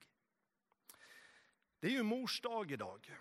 Det 1.81 1.87
är 1.87 1.91
ju 1.91 2.03
mors 2.03 2.41
dag 2.41 2.71
idag. 2.71 3.17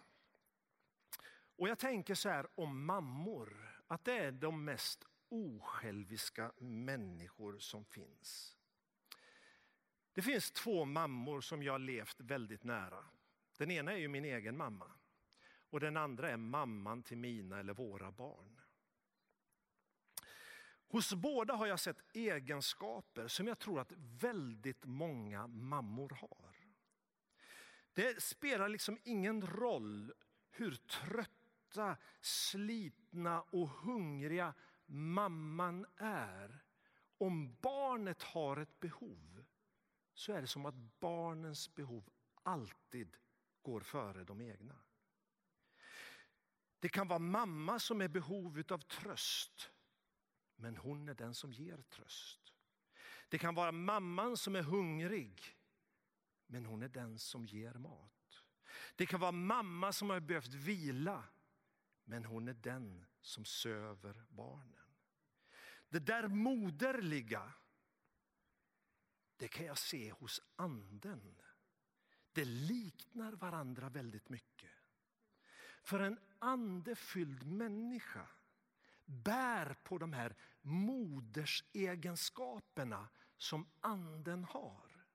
Och 1.57 1.69
jag 1.69 1.79
tänker 1.79 2.15
så 2.15 2.29
här 2.29 2.47
om 2.55 2.85
mammor, 2.85 3.81
att 3.87 4.05
det 4.05 4.17
är 4.17 4.31
de 4.31 4.65
mest 4.65 5.05
osjälviska 5.29 6.51
människor 6.57 7.59
som 7.59 7.85
finns. 7.85 8.57
Det 10.13 10.21
finns 10.21 10.51
två 10.51 10.85
mammor 10.85 11.41
som 11.41 11.63
jag 11.63 11.73
har 11.73 11.79
levt 11.79 12.21
väldigt 12.21 12.63
nära. 12.63 13.05
Den 13.57 13.71
ena 13.71 13.91
är 13.91 13.97
ju 13.97 14.07
min 14.07 14.25
egen 14.25 14.57
mamma 14.57 14.91
och 15.69 15.79
den 15.79 15.97
andra 15.97 16.29
är 16.29 16.37
mamman 16.37 17.03
till 17.03 17.17
mina 17.17 17.59
eller 17.59 17.73
våra 17.73 18.11
barn. 18.11 18.54
Hos 20.87 21.13
båda 21.13 21.53
har 21.53 21.67
jag 21.67 21.79
sett 21.79 22.15
egenskaper 22.15 23.27
som 23.27 23.47
jag 23.47 23.59
tror 23.59 23.79
att 23.79 23.91
väldigt 23.97 24.85
många 24.85 25.47
mammor 25.47 26.09
har. 26.09 26.55
Det 27.93 28.23
spelar 28.23 28.69
liksom 28.69 28.97
ingen 29.03 29.47
roll 29.47 30.13
hur 30.49 30.75
trötta, 30.75 31.97
slitna 32.21 33.41
och 33.41 33.69
hungriga 33.69 34.53
mamman 34.85 35.85
är. 35.97 36.63
Om 37.17 37.55
barnet 37.61 38.23
har 38.23 38.57
ett 38.57 38.79
behov 38.79 39.45
så 40.13 40.33
är 40.33 40.41
det 40.41 40.47
som 40.47 40.65
att 40.65 40.75
barnens 40.75 41.75
behov 41.75 42.09
alltid 42.43 43.17
går 43.61 43.81
före 43.81 44.23
de 44.23 44.41
egna. 44.41 44.75
Det 46.79 46.89
kan 46.89 47.07
vara 47.07 47.19
mamma 47.19 47.79
som 47.79 48.01
är 48.01 48.07
behov 48.07 48.63
av 48.69 48.77
tröst 48.77 49.71
men 50.55 50.77
hon 50.77 51.09
är 51.09 51.13
den 51.13 51.35
som 51.35 51.53
ger 51.53 51.77
tröst. 51.77 52.53
Det 53.29 53.37
kan 53.37 53.55
vara 53.55 53.71
mamman 53.71 54.37
som 54.37 54.55
är 54.55 54.61
hungrig, 54.63 55.41
men 56.47 56.65
hon 56.65 56.83
är 56.83 56.89
den 56.89 57.19
som 57.19 57.45
ger 57.45 57.73
mat. 57.73 58.43
Det 58.95 59.05
kan 59.05 59.19
vara 59.19 59.31
mamma 59.31 59.93
som 59.93 60.09
har 60.09 60.19
behövt 60.19 60.53
vila, 60.53 61.23
men 62.03 62.25
hon 62.25 62.47
är 62.47 62.53
den 62.53 63.05
som 63.21 63.45
söver 63.45 64.25
barnen. 64.29 64.95
Det 65.89 65.99
där 65.99 66.27
moderliga, 66.27 67.53
det 69.37 69.47
kan 69.47 69.65
jag 69.65 69.77
se 69.77 70.11
hos 70.11 70.41
anden. 70.55 71.41
Det 72.31 72.45
liknar 72.45 73.31
varandra 73.33 73.89
väldigt 73.89 74.29
mycket. 74.29 74.71
För 75.83 75.99
en 75.99 76.19
andefylld 76.39 77.47
människa 77.47 78.27
bär 79.05 79.75
på 79.83 79.97
de 79.97 80.13
här 80.13 80.35
modersegenskaperna 80.61 83.07
som 83.37 83.67
anden 83.81 84.43
har. 84.43 85.05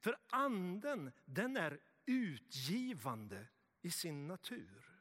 För 0.00 0.16
anden 0.30 1.12
den 1.24 1.56
är 1.56 1.80
utgivande 2.06 3.46
i 3.82 3.90
sin 3.90 4.26
natur. 4.26 5.00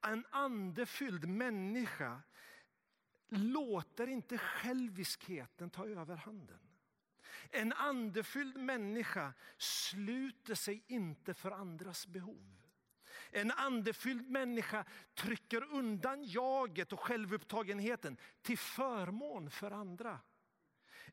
En 0.00 0.26
andefylld 0.30 1.28
människa 1.28 2.22
låter 3.28 4.06
inte 4.06 4.38
själviskheten 4.38 5.70
ta 5.70 5.86
överhanden. 5.86 6.60
En 7.50 7.72
andefylld 7.72 8.56
människa 8.56 9.32
sluter 9.58 10.54
sig 10.54 10.84
inte 10.86 11.34
för 11.34 11.50
andras 11.50 12.06
behov. 12.06 12.67
En 13.30 13.50
andefylld 13.50 14.30
människa 14.30 14.84
trycker 15.14 15.64
undan 15.74 16.24
jaget 16.24 16.92
och 16.92 17.00
självupptagenheten 17.00 18.16
till 18.42 18.58
förmån 18.58 19.50
för 19.50 19.70
andra. 19.70 20.20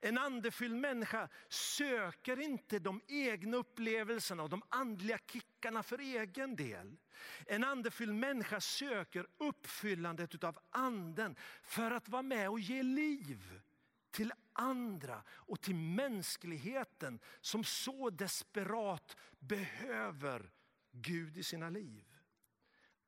En 0.02 0.18
andefylld 0.18 0.76
människa 0.76 1.30
söker 1.50 2.40
inte 2.40 2.80
de 2.80 3.02
egna 3.08 3.58
upplevelserna 3.58 4.44
och 4.44 4.50
de 4.50 4.62
andliga 4.70 5.18
kickarna 5.18 5.84
för 5.84 6.00
egen 6.00 6.56
del. 6.56 6.98
En 7.46 7.64
andefylld 7.64 8.16
människa 8.16 8.62
söker 8.62 9.28
uppfyllandet 9.38 10.44
av 10.44 10.60
anden 10.70 11.36
för 11.64 11.92
att 11.92 12.10
vara 12.10 12.22
med 12.22 12.50
och 12.50 12.60
ge 12.60 12.84
liv 12.84 13.62
till 14.12 14.34
andra 14.54 15.24
och 15.30 15.62
till 15.62 15.76
mänskligheten 15.76 17.20
som 17.42 17.64
så 17.64 18.10
desperat 18.10 19.18
behöver 19.40 20.52
Gud 21.02 21.38
i 21.38 21.44
sina 21.44 21.70
liv. 21.70 22.06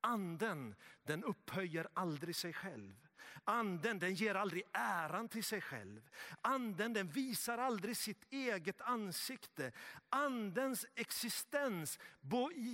Anden 0.02 0.76
den 1.04 1.24
upphöjer 1.24 1.88
aldrig 1.94 2.36
sig 2.36 2.54
själv. 2.54 3.08
Anden 3.44 4.00
den 4.00 4.14
ger 4.14 4.36
aldrig 4.36 4.64
äran 4.74 5.30
till 5.30 5.44
sig 5.44 5.62
själv. 5.62 6.10
Anden 6.42 6.94
den 6.94 7.08
visar 7.08 7.58
aldrig 7.58 7.98
sitt 7.98 8.34
eget 8.34 8.82
ansikte. 8.82 9.72
Andens 10.10 10.86
existens 10.96 12.00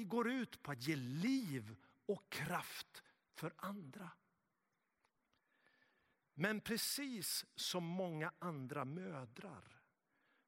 går 0.05 0.31
ut 0.31 0.63
på 0.63 0.71
att 0.71 0.87
ge 0.87 0.95
liv 0.95 1.75
och 2.05 2.29
kraft 2.29 3.03
för 3.33 3.53
andra. 3.57 4.09
Men 6.33 6.61
precis 6.61 7.45
som 7.55 7.83
många 7.83 8.31
andra 8.39 8.85
mödrar 8.85 9.81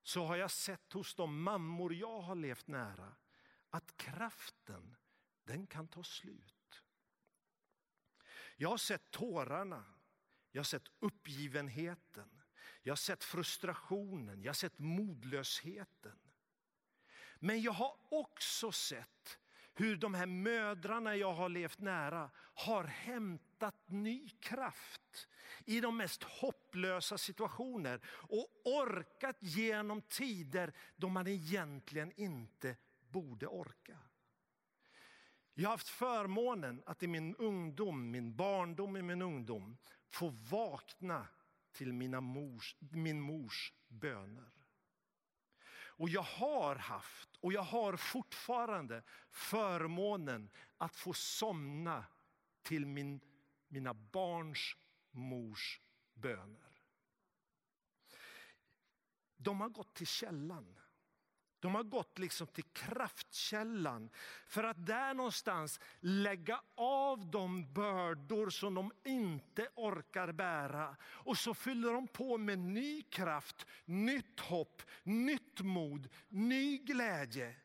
så 0.03 0.25
har 0.25 0.36
jag 0.36 0.51
sett 0.51 0.93
hos 0.93 1.15
de 1.15 1.43
mammor 1.43 1.93
jag 1.93 2.22
har 2.22 2.36
levt 2.36 2.67
nära 2.67 3.15
att 3.75 3.98
kraften 3.98 4.96
den 5.44 5.67
kan 5.67 5.88
ta 5.88 6.03
slut. 6.03 6.84
Jag 8.55 8.70
har 8.70 8.77
sett 8.77 9.12
tårarna, 9.12 9.86
jag 10.51 10.60
har 10.60 10.65
sett 10.65 10.88
uppgivenheten, 11.00 12.41
jag 12.82 12.91
har 12.91 12.96
sett 12.96 13.24
frustrationen, 13.24 14.41
jag 14.41 14.50
har 14.50 14.53
sett 14.53 14.79
modlösheten. 14.79 16.20
Men 17.39 17.62
jag 17.62 17.72
har 17.72 17.98
också 18.10 18.72
sett 18.72 19.39
hur 19.74 19.96
de 19.96 20.13
här 20.13 20.25
mödrarna 20.25 21.15
jag 21.15 21.34
har 21.34 21.50
levt 21.50 21.79
nära 21.79 22.32
har 22.38 22.84
hämtat 22.84 23.89
ny 23.89 24.29
kraft 24.29 25.27
i 25.65 25.82
de 25.82 25.98
mest 25.98 26.24
hopplösa 26.24 27.17
situationer 27.17 28.01
och 28.08 28.48
orkat 28.63 29.38
genom 29.39 30.01
tider 30.01 30.74
då 30.96 31.10
man 31.10 31.27
egentligen 31.27 32.12
inte 32.12 32.75
borde 33.15 33.48
orka. 33.48 34.00
Jag 35.53 35.69
har 35.69 35.74
haft 35.74 35.89
förmånen 35.89 36.84
att 36.86 37.03
i 37.03 37.07
min 37.07 37.36
ungdom, 37.36 38.12
min 38.12 38.36
barndom 38.36 38.98
i 38.98 39.01
min 39.01 39.22
ungdom 39.22 39.77
få 40.07 40.29
vakna 40.29 41.27
till 41.72 41.93
mina 41.93 42.22
mors, 42.22 42.75
min 42.79 43.22
mors 43.22 43.74
böner. 43.88 44.51
Och 45.98 46.10
jag 46.10 46.22
har 46.22 46.75
haft 46.75 47.36
och 47.36 47.53
jag 47.53 47.62
har 47.62 47.98
fortfarande 47.98 49.03
förmånen 49.29 50.50
att 50.77 50.95
få 50.95 51.13
somna 51.13 52.05
till 52.62 52.86
min, 52.86 53.19
mina 53.67 53.93
barns 53.93 54.75
mors 55.12 55.82
böner. 56.13 56.82
De 59.38 59.62
har 59.62 59.69
gått 59.69 59.93
till 59.93 60.08
källan. 60.08 60.80
De 61.65 61.75
har 61.75 61.84
gått 61.84 62.19
liksom 62.19 62.47
till 62.47 62.63
kraftkällan 62.63 64.10
för 64.47 64.63
att 64.63 64.86
där 64.86 65.13
någonstans 65.13 65.80
lägga 65.99 66.62
av 66.75 67.32
de 67.32 67.73
bördor 67.73 68.49
som 68.49 68.73
de 68.73 68.91
inte 69.04 69.67
orkar 69.75 70.32
bära. 70.32 70.95
Och 71.04 71.38
så 71.38 71.54
fyller 71.54 71.93
de 71.93 72.08
på 72.08 72.38
med 72.38 72.60
ny 72.60 73.01
kraft, 73.01 73.65
nytt 73.86 74.39
hopp, 74.39 74.82
nytt 75.04 75.62
mod, 75.62 76.10
ny 76.28 76.78
glädje. 76.78 77.56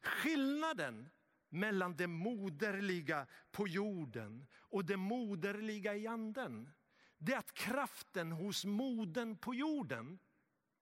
Skillnaden 0.00 1.08
mellan 1.48 1.96
det 1.96 2.06
moderliga 2.06 3.26
på 3.50 3.68
jorden 3.68 4.46
och 4.54 4.84
det 4.84 4.96
moderliga 4.96 5.94
i 5.94 6.06
anden. 6.06 6.70
Det 7.18 7.32
är 7.32 7.38
att 7.38 7.54
kraften 7.54 8.32
hos 8.32 8.64
moden 8.64 9.36
på 9.36 9.54
jorden 9.54 10.18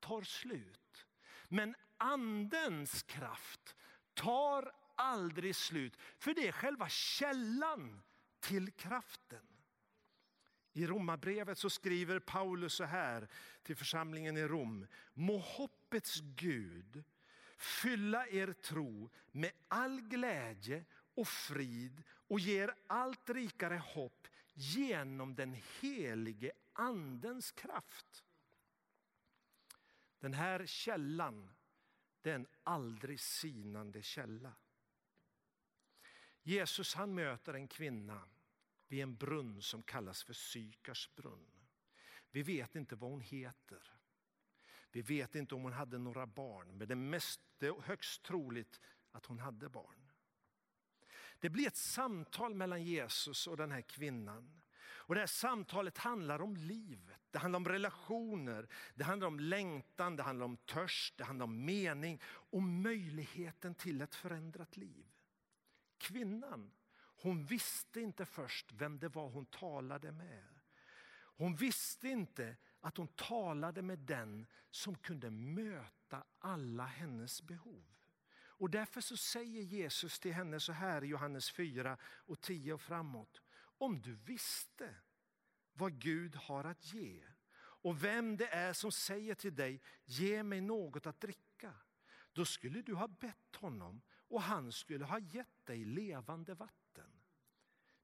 tar 0.00 0.22
slut. 0.22 1.06
Men 1.48 1.74
andens 1.98 3.02
kraft 3.02 3.76
tar 4.14 4.72
aldrig 4.94 5.56
slut. 5.56 5.96
För 6.18 6.34
det 6.34 6.48
är 6.48 6.52
själva 6.52 6.88
källan 6.88 8.02
till 8.40 8.70
kraften. 8.70 9.46
I 10.72 10.86
Romarbrevet 10.86 11.58
så 11.58 11.70
skriver 11.70 12.18
Paulus 12.18 12.74
så 12.74 12.84
här 12.84 13.28
till 13.62 13.76
församlingen 13.76 14.36
i 14.36 14.48
Rom. 14.48 14.86
Må 15.14 15.38
hoppets 15.38 16.20
Gud 16.20 17.04
fylla 17.56 18.26
er 18.26 18.52
tro 18.52 19.10
med 19.30 19.52
all 19.68 20.00
glädje 20.00 20.84
och 21.14 21.28
frid 21.28 22.02
och 22.10 22.40
ge 22.40 22.62
er 22.62 22.74
allt 22.86 23.30
rikare 23.30 23.76
hopp 23.76 24.28
genom 24.54 25.34
den 25.34 25.56
helige 25.80 26.52
andens 26.72 27.52
kraft. 27.52 28.24
Den 30.20 30.34
här 30.34 30.66
källan 30.66 31.50
det 32.26 32.32
är 32.32 32.34
en 32.34 32.46
aldrig 32.62 33.20
sinande 33.20 34.02
källa. 34.02 34.52
Jesus 36.42 36.94
han 36.94 37.14
möter 37.14 37.54
en 37.54 37.68
kvinna 37.68 38.28
vid 38.88 39.02
en 39.02 39.16
brunn 39.16 39.62
som 39.62 39.82
kallas 39.82 40.24
för 40.24 40.32
Sykars 40.32 41.14
brunn. 41.14 41.66
Vi 42.30 42.42
vet 42.42 42.74
inte 42.74 42.96
vad 42.96 43.10
hon 43.10 43.20
heter. 43.20 43.92
Vi 44.90 45.02
vet 45.02 45.34
inte 45.34 45.54
om 45.54 45.62
hon 45.62 45.72
hade 45.72 45.98
några 45.98 46.26
barn, 46.26 46.78
men 46.78 46.88
det, 46.88 46.94
mest, 46.94 47.40
det 47.58 47.66
är 47.66 47.80
högst 47.80 48.22
troligt 48.22 48.80
att 49.12 49.26
hon 49.26 49.38
hade 49.38 49.68
barn. 49.68 50.12
Det 51.38 51.50
blir 51.50 51.66
ett 51.66 51.76
samtal 51.76 52.54
mellan 52.54 52.84
Jesus 52.84 53.46
och 53.46 53.56
den 53.56 53.72
här 53.72 53.82
kvinnan. 53.82 54.62
Och 55.06 55.14
det 55.14 55.20
här 55.20 55.26
samtalet 55.26 55.98
handlar 55.98 56.42
om 56.42 56.56
livet, 56.56 57.20
det 57.30 57.38
handlar 57.38 57.56
om 57.56 57.68
relationer, 57.68 58.68
det 58.94 59.04
handlar 59.04 59.28
om 59.28 59.40
längtan, 59.40 60.16
det 60.16 60.22
handlar 60.22 60.46
om 60.46 60.56
törst, 60.56 61.18
det 61.18 61.24
handlar 61.24 61.44
om 61.44 61.64
mening 61.64 62.20
och 62.24 62.62
möjligheten 62.62 63.74
till 63.74 64.00
ett 64.00 64.14
förändrat 64.14 64.76
liv. 64.76 65.06
Kvinnan, 65.98 66.72
hon 66.98 67.44
visste 67.44 68.00
inte 68.00 68.26
först 68.26 68.72
vem 68.72 68.98
det 68.98 69.08
var 69.08 69.28
hon 69.28 69.46
talade 69.46 70.12
med. 70.12 70.48
Hon 71.36 71.56
visste 71.56 72.08
inte 72.08 72.56
att 72.80 72.96
hon 72.96 73.08
talade 73.08 73.82
med 73.82 73.98
den 73.98 74.46
som 74.70 74.94
kunde 74.94 75.30
möta 75.30 76.24
alla 76.38 76.86
hennes 76.86 77.42
behov. 77.42 77.84
Och 78.58 78.70
därför 78.70 79.00
så 79.00 79.16
säger 79.16 79.62
Jesus 79.62 80.20
till 80.20 80.32
henne 80.32 80.60
så 80.60 80.72
här 80.72 81.04
i 81.04 81.06
Johannes 81.06 81.50
4 81.50 81.96
och 82.02 82.40
10 82.40 82.72
och 82.72 82.80
framåt. 82.80 83.42
Om 83.78 84.02
du 84.02 84.14
visste 84.14 84.94
vad 85.72 85.98
Gud 85.98 86.34
har 86.34 86.64
att 86.64 86.92
ge 86.92 87.24
och 87.58 88.04
vem 88.04 88.36
det 88.36 88.46
är 88.46 88.72
som 88.72 88.92
säger 88.92 89.34
till 89.34 89.54
dig, 89.54 89.82
ge 90.04 90.42
mig 90.42 90.60
något 90.60 91.06
att 91.06 91.20
dricka. 91.20 91.74
Då 92.32 92.44
skulle 92.44 92.82
du 92.82 92.94
ha 92.94 93.08
bett 93.08 93.56
honom 93.56 94.02
och 94.28 94.42
han 94.42 94.72
skulle 94.72 95.04
ha 95.04 95.18
gett 95.18 95.66
dig 95.66 95.84
levande 95.84 96.54
vatten. 96.54 97.22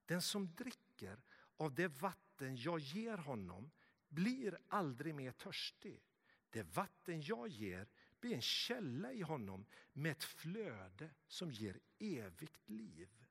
Den 0.05 0.21
som 0.21 0.55
dricker 0.55 1.23
av 1.57 1.75
det 1.75 1.87
vatten 1.87 2.55
jag 2.55 2.79
ger 2.79 3.17
honom 3.17 3.71
blir 4.09 4.59
aldrig 4.67 5.15
mer 5.15 5.31
törstig. 5.31 6.03
Det 6.49 6.63
vatten 6.63 7.21
jag 7.21 7.47
ger 7.47 7.87
blir 8.19 8.35
en 8.35 8.41
källa 8.41 9.13
i 9.13 9.21
honom 9.21 9.65
med 9.93 10.11
ett 10.11 10.23
flöde 10.23 11.09
som 11.27 11.51
ger 11.51 11.79
evigt 11.99 12.69
liv. 12.69 13.22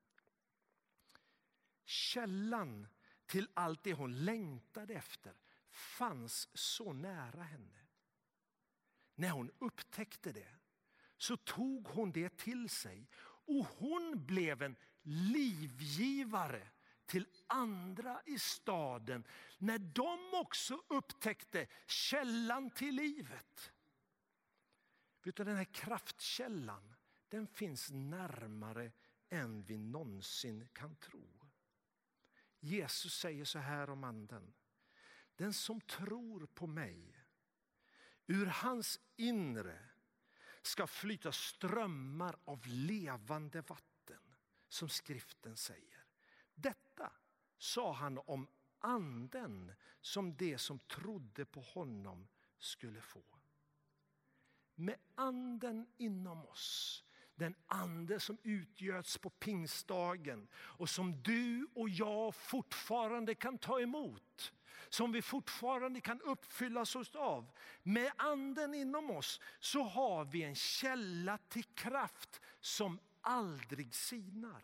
Källan 1.84 2.88
till 3.26 3.48
allt 3.54 3.82
det 3.84 3.92
hon 3.92 4.24
längtade 4.24 4.94
efter 4.94 5.34
fanns 5.70 6.48
så 6.54 6.92
nära 6.92 7.42
henne. 7.42 7.86
När 9.14 9.30
hon 9.30 9.50
upptäckte 9.58 10.32
det 10.32 10.58
så 11.16 11.36
tog 11.36 11.88
hon 11.88 12.12
det 12.12 12.36
till 12.36 12.68
sig 12.68 13.08
och 13.46 13.66
hon 13.66 14.26
blev 14.26 14.62
en 14.62 14.76
livgivare 15.02 16.68
till 17.06 17.26
andra 17.46 18.22
i 18.26 18.38
staden 18.38 19.24
när 19.58 19.78
de 19.78 20.40
också 20.40 20.82
upptäckte 20.88 21.66
källan 21.86 22.70
till 22.70 22.94
livet. 22.94 23.72
Den 25.22 25.56
här 25.56 25.64
kraftkällan 25.64 26.94
den 27.28 27.46
finns 27.46 27.90
närmare 27.90 28.92
än 29.30 29.62
vi 29.62 29.78
någonsin 29.78 30.68
kan 30.72 30.96
tro. 30.96 31.41
Jesus 32.64 33.14
säger 33.14 33.44
så 33.44 33.58
här 33.58 33.90
om 33.90 34.04
anden. 34.04 34.54
Den 35.36 35.52
som 35.52 35.80
tror 35.80 36.46
på 36.46 36.66
mig, 36.66 37.24
ur 38.26 38.46
hans 38.46 39.00
inre 39.16 39.78
ska 40.62 40.86
flyta 40.86 41.32
strömmar 41.32 42.36
av 42.44 42.66
levande 42.66 43.60
vatten, 43.60 44.34
som 44.68 44.88
skriften 44.88 45.56
säger. 45.56 46.04
Detta 46.54 47.12
sa 47.58 47.92
han 47.92 48.18
om 48.18 48.48
anden 48.78 49.72
som 50.00 50.36
det 50.36 50.58
som 50.58 50.78
trodde 50.78 51.44
på 51.44 51.60
honom 51.60 52.28
skulle 52.58 53.00
få. 53.00 53.24
Med 54.74 54.98
anden 55.14 55.86
inom 55.96 56.46
oss, 56.46 57.01
den 57.42 57.54
ande 57.66 58.20
som 58.20 58.38
utgöts 58.42 59.18
på 59.18 59.30
pingstdagen 59.30 60.48
och 60.54 60.90
som 60.90 61.22
du 61.22 61.66
och 61.74 61.88
jag 61.88 62.34
fortfarande 62.34 63.34
kan 63.34 63.58
ta 63.58 63.80
emot 63.80 64.52
som 64.88 65.12
vi 65.12 65.22
fortfarande 65.22 66.00
kan 66.00 66.20
uppfyllas 66.20 66.96
av. 67.16 67.50
Med 67.82 68.12
anden 68.16 68.74
inom 68.74 69.10
oss 69.10 69.40
så 69.60 69.82
har 69.82 70.24
vi 70.24 70.42
en 70.42 70.54
källa 70.54 71.38
till 71.38 71.64
kraft 71.64 72.40
som 72.60 72.98
aldrig 73.20 73.94
sinar. 73.94 74.62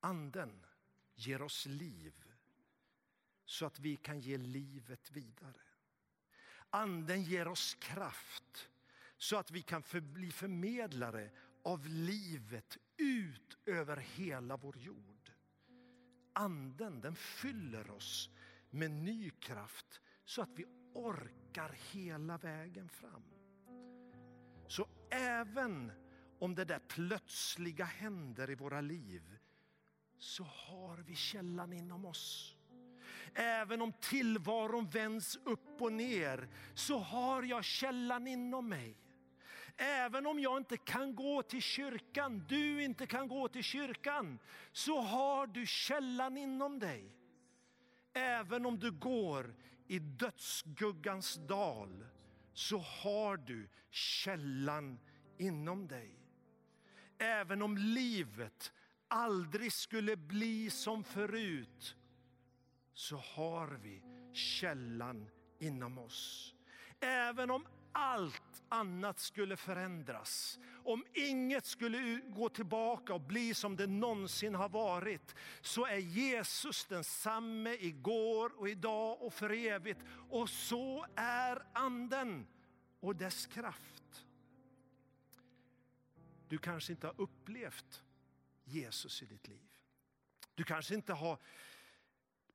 Anden 0.00 0.66
ger 1.14 1.42
oss 1.42 1.66
liv 1.66 2.24
så 3.44 3.66
att 3.66 3.78
vi 3.78 3.96
kan 3.96 4.20
ge 4.20 4.38
livet 4.38 5.10
vidare. 5.10 5.62
Anden 6.70 7.22
ger 7.22 7.48
oss 7.48 7.74
kraft 7.74 8.70
så 9.24 9.36
att 9.36 9.50
vi 9.50 9.62
kan 9.62 9.82
bli 9.92 10.30
förmedlare 10.30 11.30
av 11.62 11.86
livet 11.86 12.78
ut 12.96 13.58
över 13.66 13.96
hela 13.96 14.56
vår 14.56 14.78
jord. 14.78 15.30
Anden 16.32 17.00
den 17.00 17.16
fyller 17.16 17.90
oss 17.90 18.30
med 18.70 18.90
ny 18.90 19.30
kraft 19.30 20.00
så 20.24 20.42
att 20.42 20.48
vi 20.54 20.64
orkar 20.94 21.76
hela 21.92 22.38
vägen 22.38 22.88
fram. 22.88 23.24
Så 24.66 24.88
även 25.10 25.92
om 26.38 26.54
det 26.54 26.64
där 26.64 26.78
plötsliga 26.78 27.84
händer 27.84 28.50
i 28.50 28.54
våra 28.54 28.80
liv 28.80 29.38
så 30.18 30.44
har 30.44 30.96
vi 30.96 31.16
källan 31.16 31.72
inom 31.72 32.04
oss. 32.04 32.56
Även 33.34 33.82
om 33.82 33.92
tillvaron 33.92 34.88
vänds 34.88 35.38
upp 35.44 35.82
och 35.82 35.92
ner 35.92 36.48
så 36.74 36.98
har 36.98 37.42
jag 37.42 37.64
källan 37.64 38.26
inom 38.26 38.68
mig. 38.68 39.03
Även 39.76 40.26
om 40.26 40.40
jag 40.40 40.56
inte 40.56 40.76
kan 40.76 41.14
gå 41.14 41.42
till 41.42 41.62
kyrkan, 41.62 42.44
du 42.48 42.82
inte 42.82 43.06
kan 43.06 43.28
gå 43.28 43.48
till 43.48 43.62
kyrkan, 43.64 44.38
så 44.72 45.00
har 45.00 45.46
du 45.46 45.66
källan 45.66 46.36
inom 46.36 46.78
dig. 46.78 47.16
Även 48.12 48.66
om 48.66 48.78
du 48.78 48.90
går 48.90 49.54
i 49.86 49.98
dödsskuggans 49.98 51.34
dal 51.34 52.04
så 52.52 52.78
har 52.78 53.36
du 53.36 53.68
källan 53.90 54.98
inom 55.38 55.88
dig. 55.88 56.18
Även 57.18 57.62
om 57.62 57.76
livet 57.76 58.72
aldrig 59.08 59.72
skulle 59.72 60.16
bli 60.16 60.70
som 60.70 61.04
förut 61.04 61.96
så 62.92 63.16
har 63.16 63.68
vi 63.82 64.02
källan 64.32 65.30
inom 65.58 65.98
oss. 65.98 66.54
Även 67.00 67.50
om 67.50 67.66
allt 67.92 68.53
annat 68.68 69.18
skulle 69.18 69.56
förändras, 69.56 70.58
om 70.84 71.04
inget 71.12 71.66
skulle 71.66 72.20
gå 72.28 72.48
tillbaka 72.48 73.14
och 73.14 73.20
bli 73.20 73.54
som 73.54 73.76
det 73.76 73.86
någonsin 73.86 74.54
har 74.54 74.68
varit, 74.68 75.34
så 75.60 75.86
är 75.86 75.98
Jesus 75.98 76.84
densamme 76.84 77.74
igår 77.74 78.52
och 78.60 78.68
idag 78.68 79.22
och 79.22 79.34
för 79.34 79.52
evigt. 79.52 80.00
Och 80.30 80.48
så 80.48 81.06
är 81.16 81.66
anden 81.72 82.46
och 83.00 83.16
dess 83.16 83.46
kraft. 83.46 84.26
Du 86.48 86.58
kanske 86.58 86.92
inte 86.92 87.06
har 87.06 87.20
upplevt 87.20 88.02
Jesus 88.64 89.22
i 89.22 89.26
ditt 89.26 89.48
liv. 89.48 89.70
Du 90.54 90.64
kanske 90.64 90.94
inte 90.94 91.12
har 91.12 91.38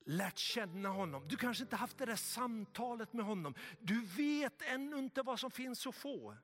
lärt 0.05 0.37
känna 0.37 0.89
honom. 0.89 1.27
Du 1.27 1.37
kanske 1.37 1.63
inte 1.63 1.75
haft 1.75 1.97
det 1.97 2.05
där 2.05 2.15
samtalet 2.15 3.13
med 3.13 3.25
honom. 3.25 3.55
Du 3.79 4.05
vet 4.05 4.61
ännu 4.61 4.97
inte 4.97 5.21
vad 5.21 5.39
som 5.39 5.51
finns 5.51 5.87
att 5.87 5.95
få. 5.95 6.37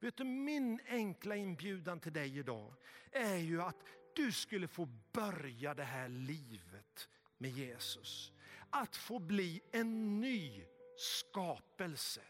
Vet 0.00 0.16
du, 0.16 0.24
min 0.24 0.80
enkla 0.86 1.36
inbjudan 1.36 2.00
till 2.00 2.12
dig 2.12 2.38
idag 2.38 2.74
är 3.10 3.36
ju 3.36 3.62
att 3.62 3.76
du 4.14 4.32
skulle 4.32 4.68
få 4.68 4.88
börja 5.12 5.74
det 5.74 5.84
här 5.84 6.08
livet 6.08 7.08
med 7.38 7.50
Jesus. 7.50 8.32
Att 8.70 8.96
få 8.96 9.18
bli 9.18 9.60
en 9.72 10.20
ny 10.20 10.64
skapelse. 10.96 12.20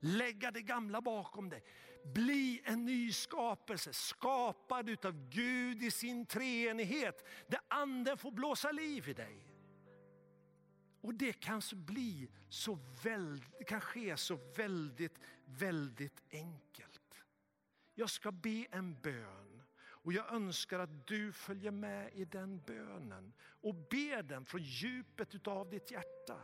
Lägga 0.00 0.50
det 0.50 0.62
gamla 0.62 1.00
bakom 1.00 1.48
dig. 1.48 1.64
Bli 2.04 2.62
en 2.64 2.84
ny 2.84 3.12
skapelse, 3.12 3.92
skapad 3.92 4.88
utav 4.88 5.30
Gud 5.30 5.82
i 5.82 5.90
sin 5.90 6.26
treenighet. 6.26 7.24
Där 7.46 7.60
anden 7.68 8.18
får 8.18 8.30
blåsa 8.30 8.72
liv 8.72 9.08
i 9.08 9.12
dig. 9.12 9.49
Och 11.00 11.14
det 11.14 11.32
kan, 11.32 11.62
bli 11.72 12.28
så 12.48 12.78
väldigt, 13.04 13.66
kan 13.66 13.80
ske 13.80 14.16
så 14.16 14.38
väldigt, 14.56 15.18
väldigt 15.44 16.22
enkelt. 16.30 17.24
Jag 17.94 18.10
ska 18.10 18.32
be 18.32 18.66
en 18.70 19.00
bön 19.00 19.62
och 20.02 20.12
jag 20.12 20.32
önskar 20.32 20.78
att 20.78 21.06
du 21.06 21.32
följer 21.32 21.70
med 21.70 22.10
i 22.14 22.24
den 22.24 22.60
bönen 22.66 23.32
och 23.40 23.74
ber 23.74 24.22
den 24.22 24.44
från 24.44 24.62
djupet 24.62 25.48
av 25.48 25.70
ditt 25.70 25.90
hjärta. 25.90 26.40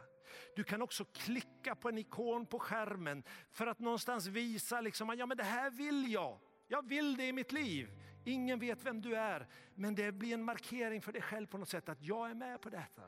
Du 0.57 0.65
kan 0.65 0.83
också 0.83 1.05
klicka 1.05 1.75
på 1.75 1.89
en 1.89 1.99
ikon 1.99 2.47
på 2.47 2.59
skärmen 2.59 3.23
för 3.51 3.67
att 3.67 3.79
någonstans 3.79 4.27
visa 4.27 4.81
liksom, 4.81 5.15
ja 5.19 5.27
men 5.27 5.37
det 5.37 5.45
här 5.45 5.71
vill 5.71 6.13
jag. 6.13 6.39
Jag 6.69 6.89
vill 6.89 7.17
det 7.17 7.27
i 7.27 7.33
mitt 7.33 7.53
liv. 7.53 7.91
Ingen 8.25 8.59
vet 8.59 8.87
vem 8.87 9.01
du 9.01 9.17
är, 9.17 9.49
men 9.75 9.95
det 9.95 10.13
blir 10.13 10.35
en 10.35 10.45
markering 10.45 11.03
för 11.03 11.13
dig 11.13 11.23
själv 11.23 11.47
på 11.47 11.59
något 11.59 11.69
sätt 11.69 11.89
att 11.89 12.03
jag 12.03 12.31
är 12.31 12.35
med 12.35 12.61
på 12.61 12.71
detta. 12.71 13.03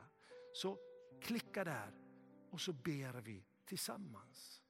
Så 0.53 0.77
klicka 1.21 1.63
där 1.63 1.91
och 2.49 2.61
så 2.61 2.73
ber 2.73 3.21
vi 3.21 3.43
tillsammans. 3.65 4.61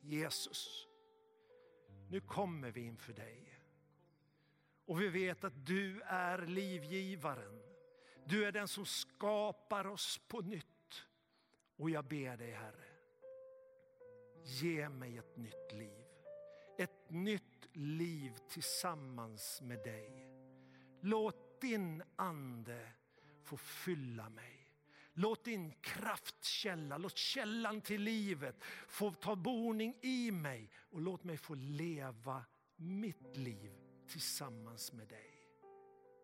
Jesus, 0.00 0.88
nu 2.08 2.20
kommer 2.20 2.70
vi 2.70 2.80
inför 2.80 3.12
dig. 3.12 3.60
Och 4.86 5.00
vi 5.00 5.08
vet 5.08 5.44
att 5.44 5.66
du 5.66 6.00
är 6.00 6.38
livgivaren. 6.38 7.62
Du 8.24 8.44
är 8.44 8.52
den 8.52 8.68
som 8.68 8.86
skapar 8.86 9.86
oss 9.86 10.20
på 10.28 10.40
nytt. 10.40 10.66
Och 11.76 11.90
jag 11.90 12.04
ber 12.04 12.36
dig 12.36 12.50
Herre, 12.50 12.88
ge 14.44 14.88
mig 14.88 15.18
ett 15.18 15.36
nytt 15.36 15.72
liv. 15.72 16.04
Ett 16.78 17.10
nytt 17.10 17.68
liv 17.72 18.36
tillsammans 18.48 19.60
med 19.62 19.78
dig. 19.78 20.28
Låt 21.00 21.60
din 21.60 22.02
ande 22.16 22.92
få 23.42 23.56
fylla 23.56 24.28
mig. 24.28 24.59
Låt 25.20 25.44
din 25.44 25.72
kraftkälla, 25.80 26.98
låt 26.98 27.16
källan 27.16 27.80
till 27.80 28.02
livet 28.02 28.56
få 28.88 29.12
ta 29.12 29.36
boning 29.36 29.98
i 30.02 30.30
mig 30.30 30.70
och 30.90 31.00
låt 31.00 31.24
mig 31.24 31.36
få 31.36 31.54
leva 31.54 32.44
mitt 32.76 33.36
liv 33.36 33.72
tillsammans 34.08 34.92
med 34.92 35.08
dig. 35.08 35.48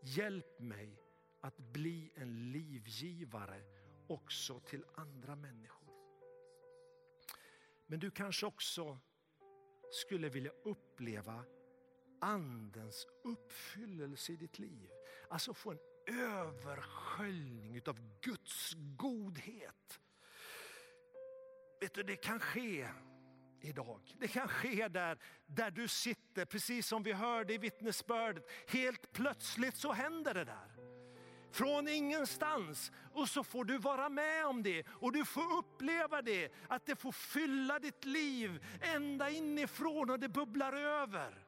Hjälp 0.02 0.60
mig 0.60 1.02
att 1.40 1.58
bli 1.58 2.12
en 2.14 2.52
livgivare 2.52 3.62
också 4.06 4.60
till 4.60 4.84
andra 4.94 5.36
människor. 5.36 5.94
Men 7.86 8.00
du 8.00 8.10
kanske 8.10 8.46
också 8.46 8.98
skulle 9.90 10.28
vilja 10.28 10.52
uppleva 10.64 11.44
andens 12.20 13.06
uppfyllelse 13.24 14.32
i 14.32 14.36
ditt 14.36 14.58
liv. 14.58 14.90
Alltså 15.30 15.54
få 15.54 15.70
en 15.70 15.78
översköljning 16.06 17.80
av 17.86 17.98
Guds 18.22 18.74
godhet. 18.96 20.00
Vet 21.80 21.94
du, 21.94 22.02
det 22.02 22.16
kan 22.16 22.40
ske 22.40 22.88
idag. 23.60 24.00
Det 24.18 24.28
kan 24.28 24.48
ske 24.48 24.88
där, 24.88 25.18
där 25.46 25.70
du 25.70 25.88
sitter, 25.88 26.44
precis 26.44 26.86
som 26.86 27.02
vi 27.02 27.12
hörde 27.12 27.54
i 27.54 27.58
vittnesbördet. 27.58 28.44
Helt 28.68 29.12
plötsligt 29.12 29.76
så 29.76 29.92
händer 29.92 30.34
det 30.34 30.44
där. 30.44 30.76
Från 31.52 31.88
ingenstans. 31.88 32.92
Och 33.12 33.28
så 33.28 33.44
får 33.44 33.64
du 33.64 33.78
vara 33.78 34.08
med 34.08 34.46
om 34.46 34.62
det 34.62 34.86
och 34.88 35.12
du 35.12 35.24
får 35.24 35.58
uppleva 35.58 36.22
det. 36.22 36.52
Att 36.68 36.86
det 36.86 36.96
får 36.96 37.12
fylla 37.12 37.78
ditt 37.78 38.04
liv 38.04 38.64
ända 38.80 39.30
inifrån 39.30 40.10
och 40.10 40.20
det 40.20 40.28
bubblar 40.28 40.72
över. 40.72 41.46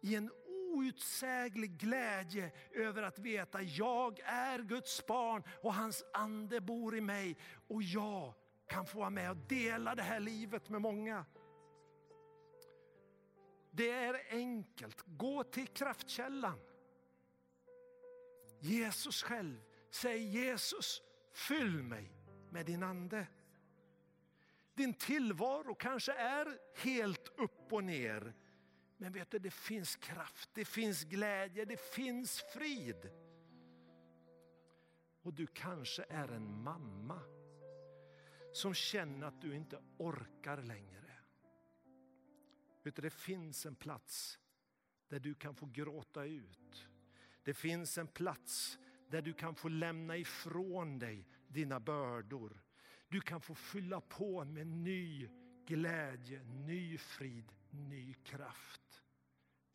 I 0.00 0.14
en 0.14 0.30
outsäglig 0.72 1.78
glädje 1.78 2.52
över 2.72 3.02
att 3.02 3.18
veta 3.18 3.62
jag 3.62 4.20
är 4.24 4.58
Guds 4.58 5.06
barn 5.06 5.42
och 5.62 5.74
hans 5.74 6.04
ande 6.12 6.60
bor 6.60 6.96
i 6.96 7.00
mig 7.00 7.36
och 7.68 7.82
jag 7.82 8.34
kan 8.68 8.86
få 8.86 8.98
vara 8.98 9.10
med 9.10 9.30
och 9.30 9.36
dela 9.36 9.94
det 9.94 10.02
här 10.02 10.20
livet 10.20 10.68
med 10.68 10.80
många. 10.80 11.24
Det 13.70 13.90
är 13.90 14.22
enkelt, 14.30 15.02
gå 15.06 15.44
till 15.44 15.66
kraftkällan. 15.66 16.58
Jesus 18.60 19.22
själv 19.22 19.60
Säg 19.92 20.22
Jesus, 20.26 21.02
fyll 21.32 21.82
mig 21.82 22.12
med 22.50 22.66
din 22.66 22.82
ande. 22.82 23.26
Din 24.74 24.94
tillvaro 24.94 25.74
kanske 25.74 26.12
är 26.12 26.58
helt 26.76 27.28
upp 27.28 27.72
och 27.72 27.84
ner. 27.84 28.34
Men 29.02 29.12
vet 29.12 29.30
du, 29.30 29.38
det 29.38 29.50
finns 29.50 29.96
kraft, 29.96 30.50
det 30.54 30.64
finns 30.64 31.04
glädje, 31.04 31.64
det 31.64 31.80
finns 31.80 32.42
frid. 32.54 33.10
Och 35.22 35.34
du 35.34 35.46
kanske 35.46 36.04
är 36.08 36.28
en 36.28 36.62
mamma 36.62 37.20
som 38.52 38.74
känner 38.74 39.26
att 39.26 39.40
du 39.40 39.56
inte 39.56 39.82
orkar 39.98 40.62
längre. 40.62 41.12
Vet 42.82 42.96
du, 42.96 43.02
det 43.02 43.10
finns 43.10 43.66
en 43.66 43.74
plats 43.74 44.38
där 45.08 45.20
du 45.20 45.34
kan 45.34 45.54
få 45.54 45.66
gråta 45.66 46.24
ut. 46.24 46.88
Det 47.44 47.54
finns 47.54 47.98
en 47.98 48.08
plats 48.08 48.78
där 49.10 49.22
du 49.22 49.32
kan 49.32 49.54
få 49.54 49.68
lämna 49.68 50.16
ifrån 50.16 50.98
dig 50.98 51.28
dina 51.48 51.80
bördor. 51.80 52.62
Du 53.08 53.20
kan 53.20 53.40
få 53.40 53.54
fylla 53.54 54.00
på 54.00 54.44
med 54.44 54.66
ny 54.66 55.28
glädje, 55.66 56.42
ny 56.42 56.98
frid, 56.98 57.52
ny 57.70 58.14
kraft. 58.14 58.91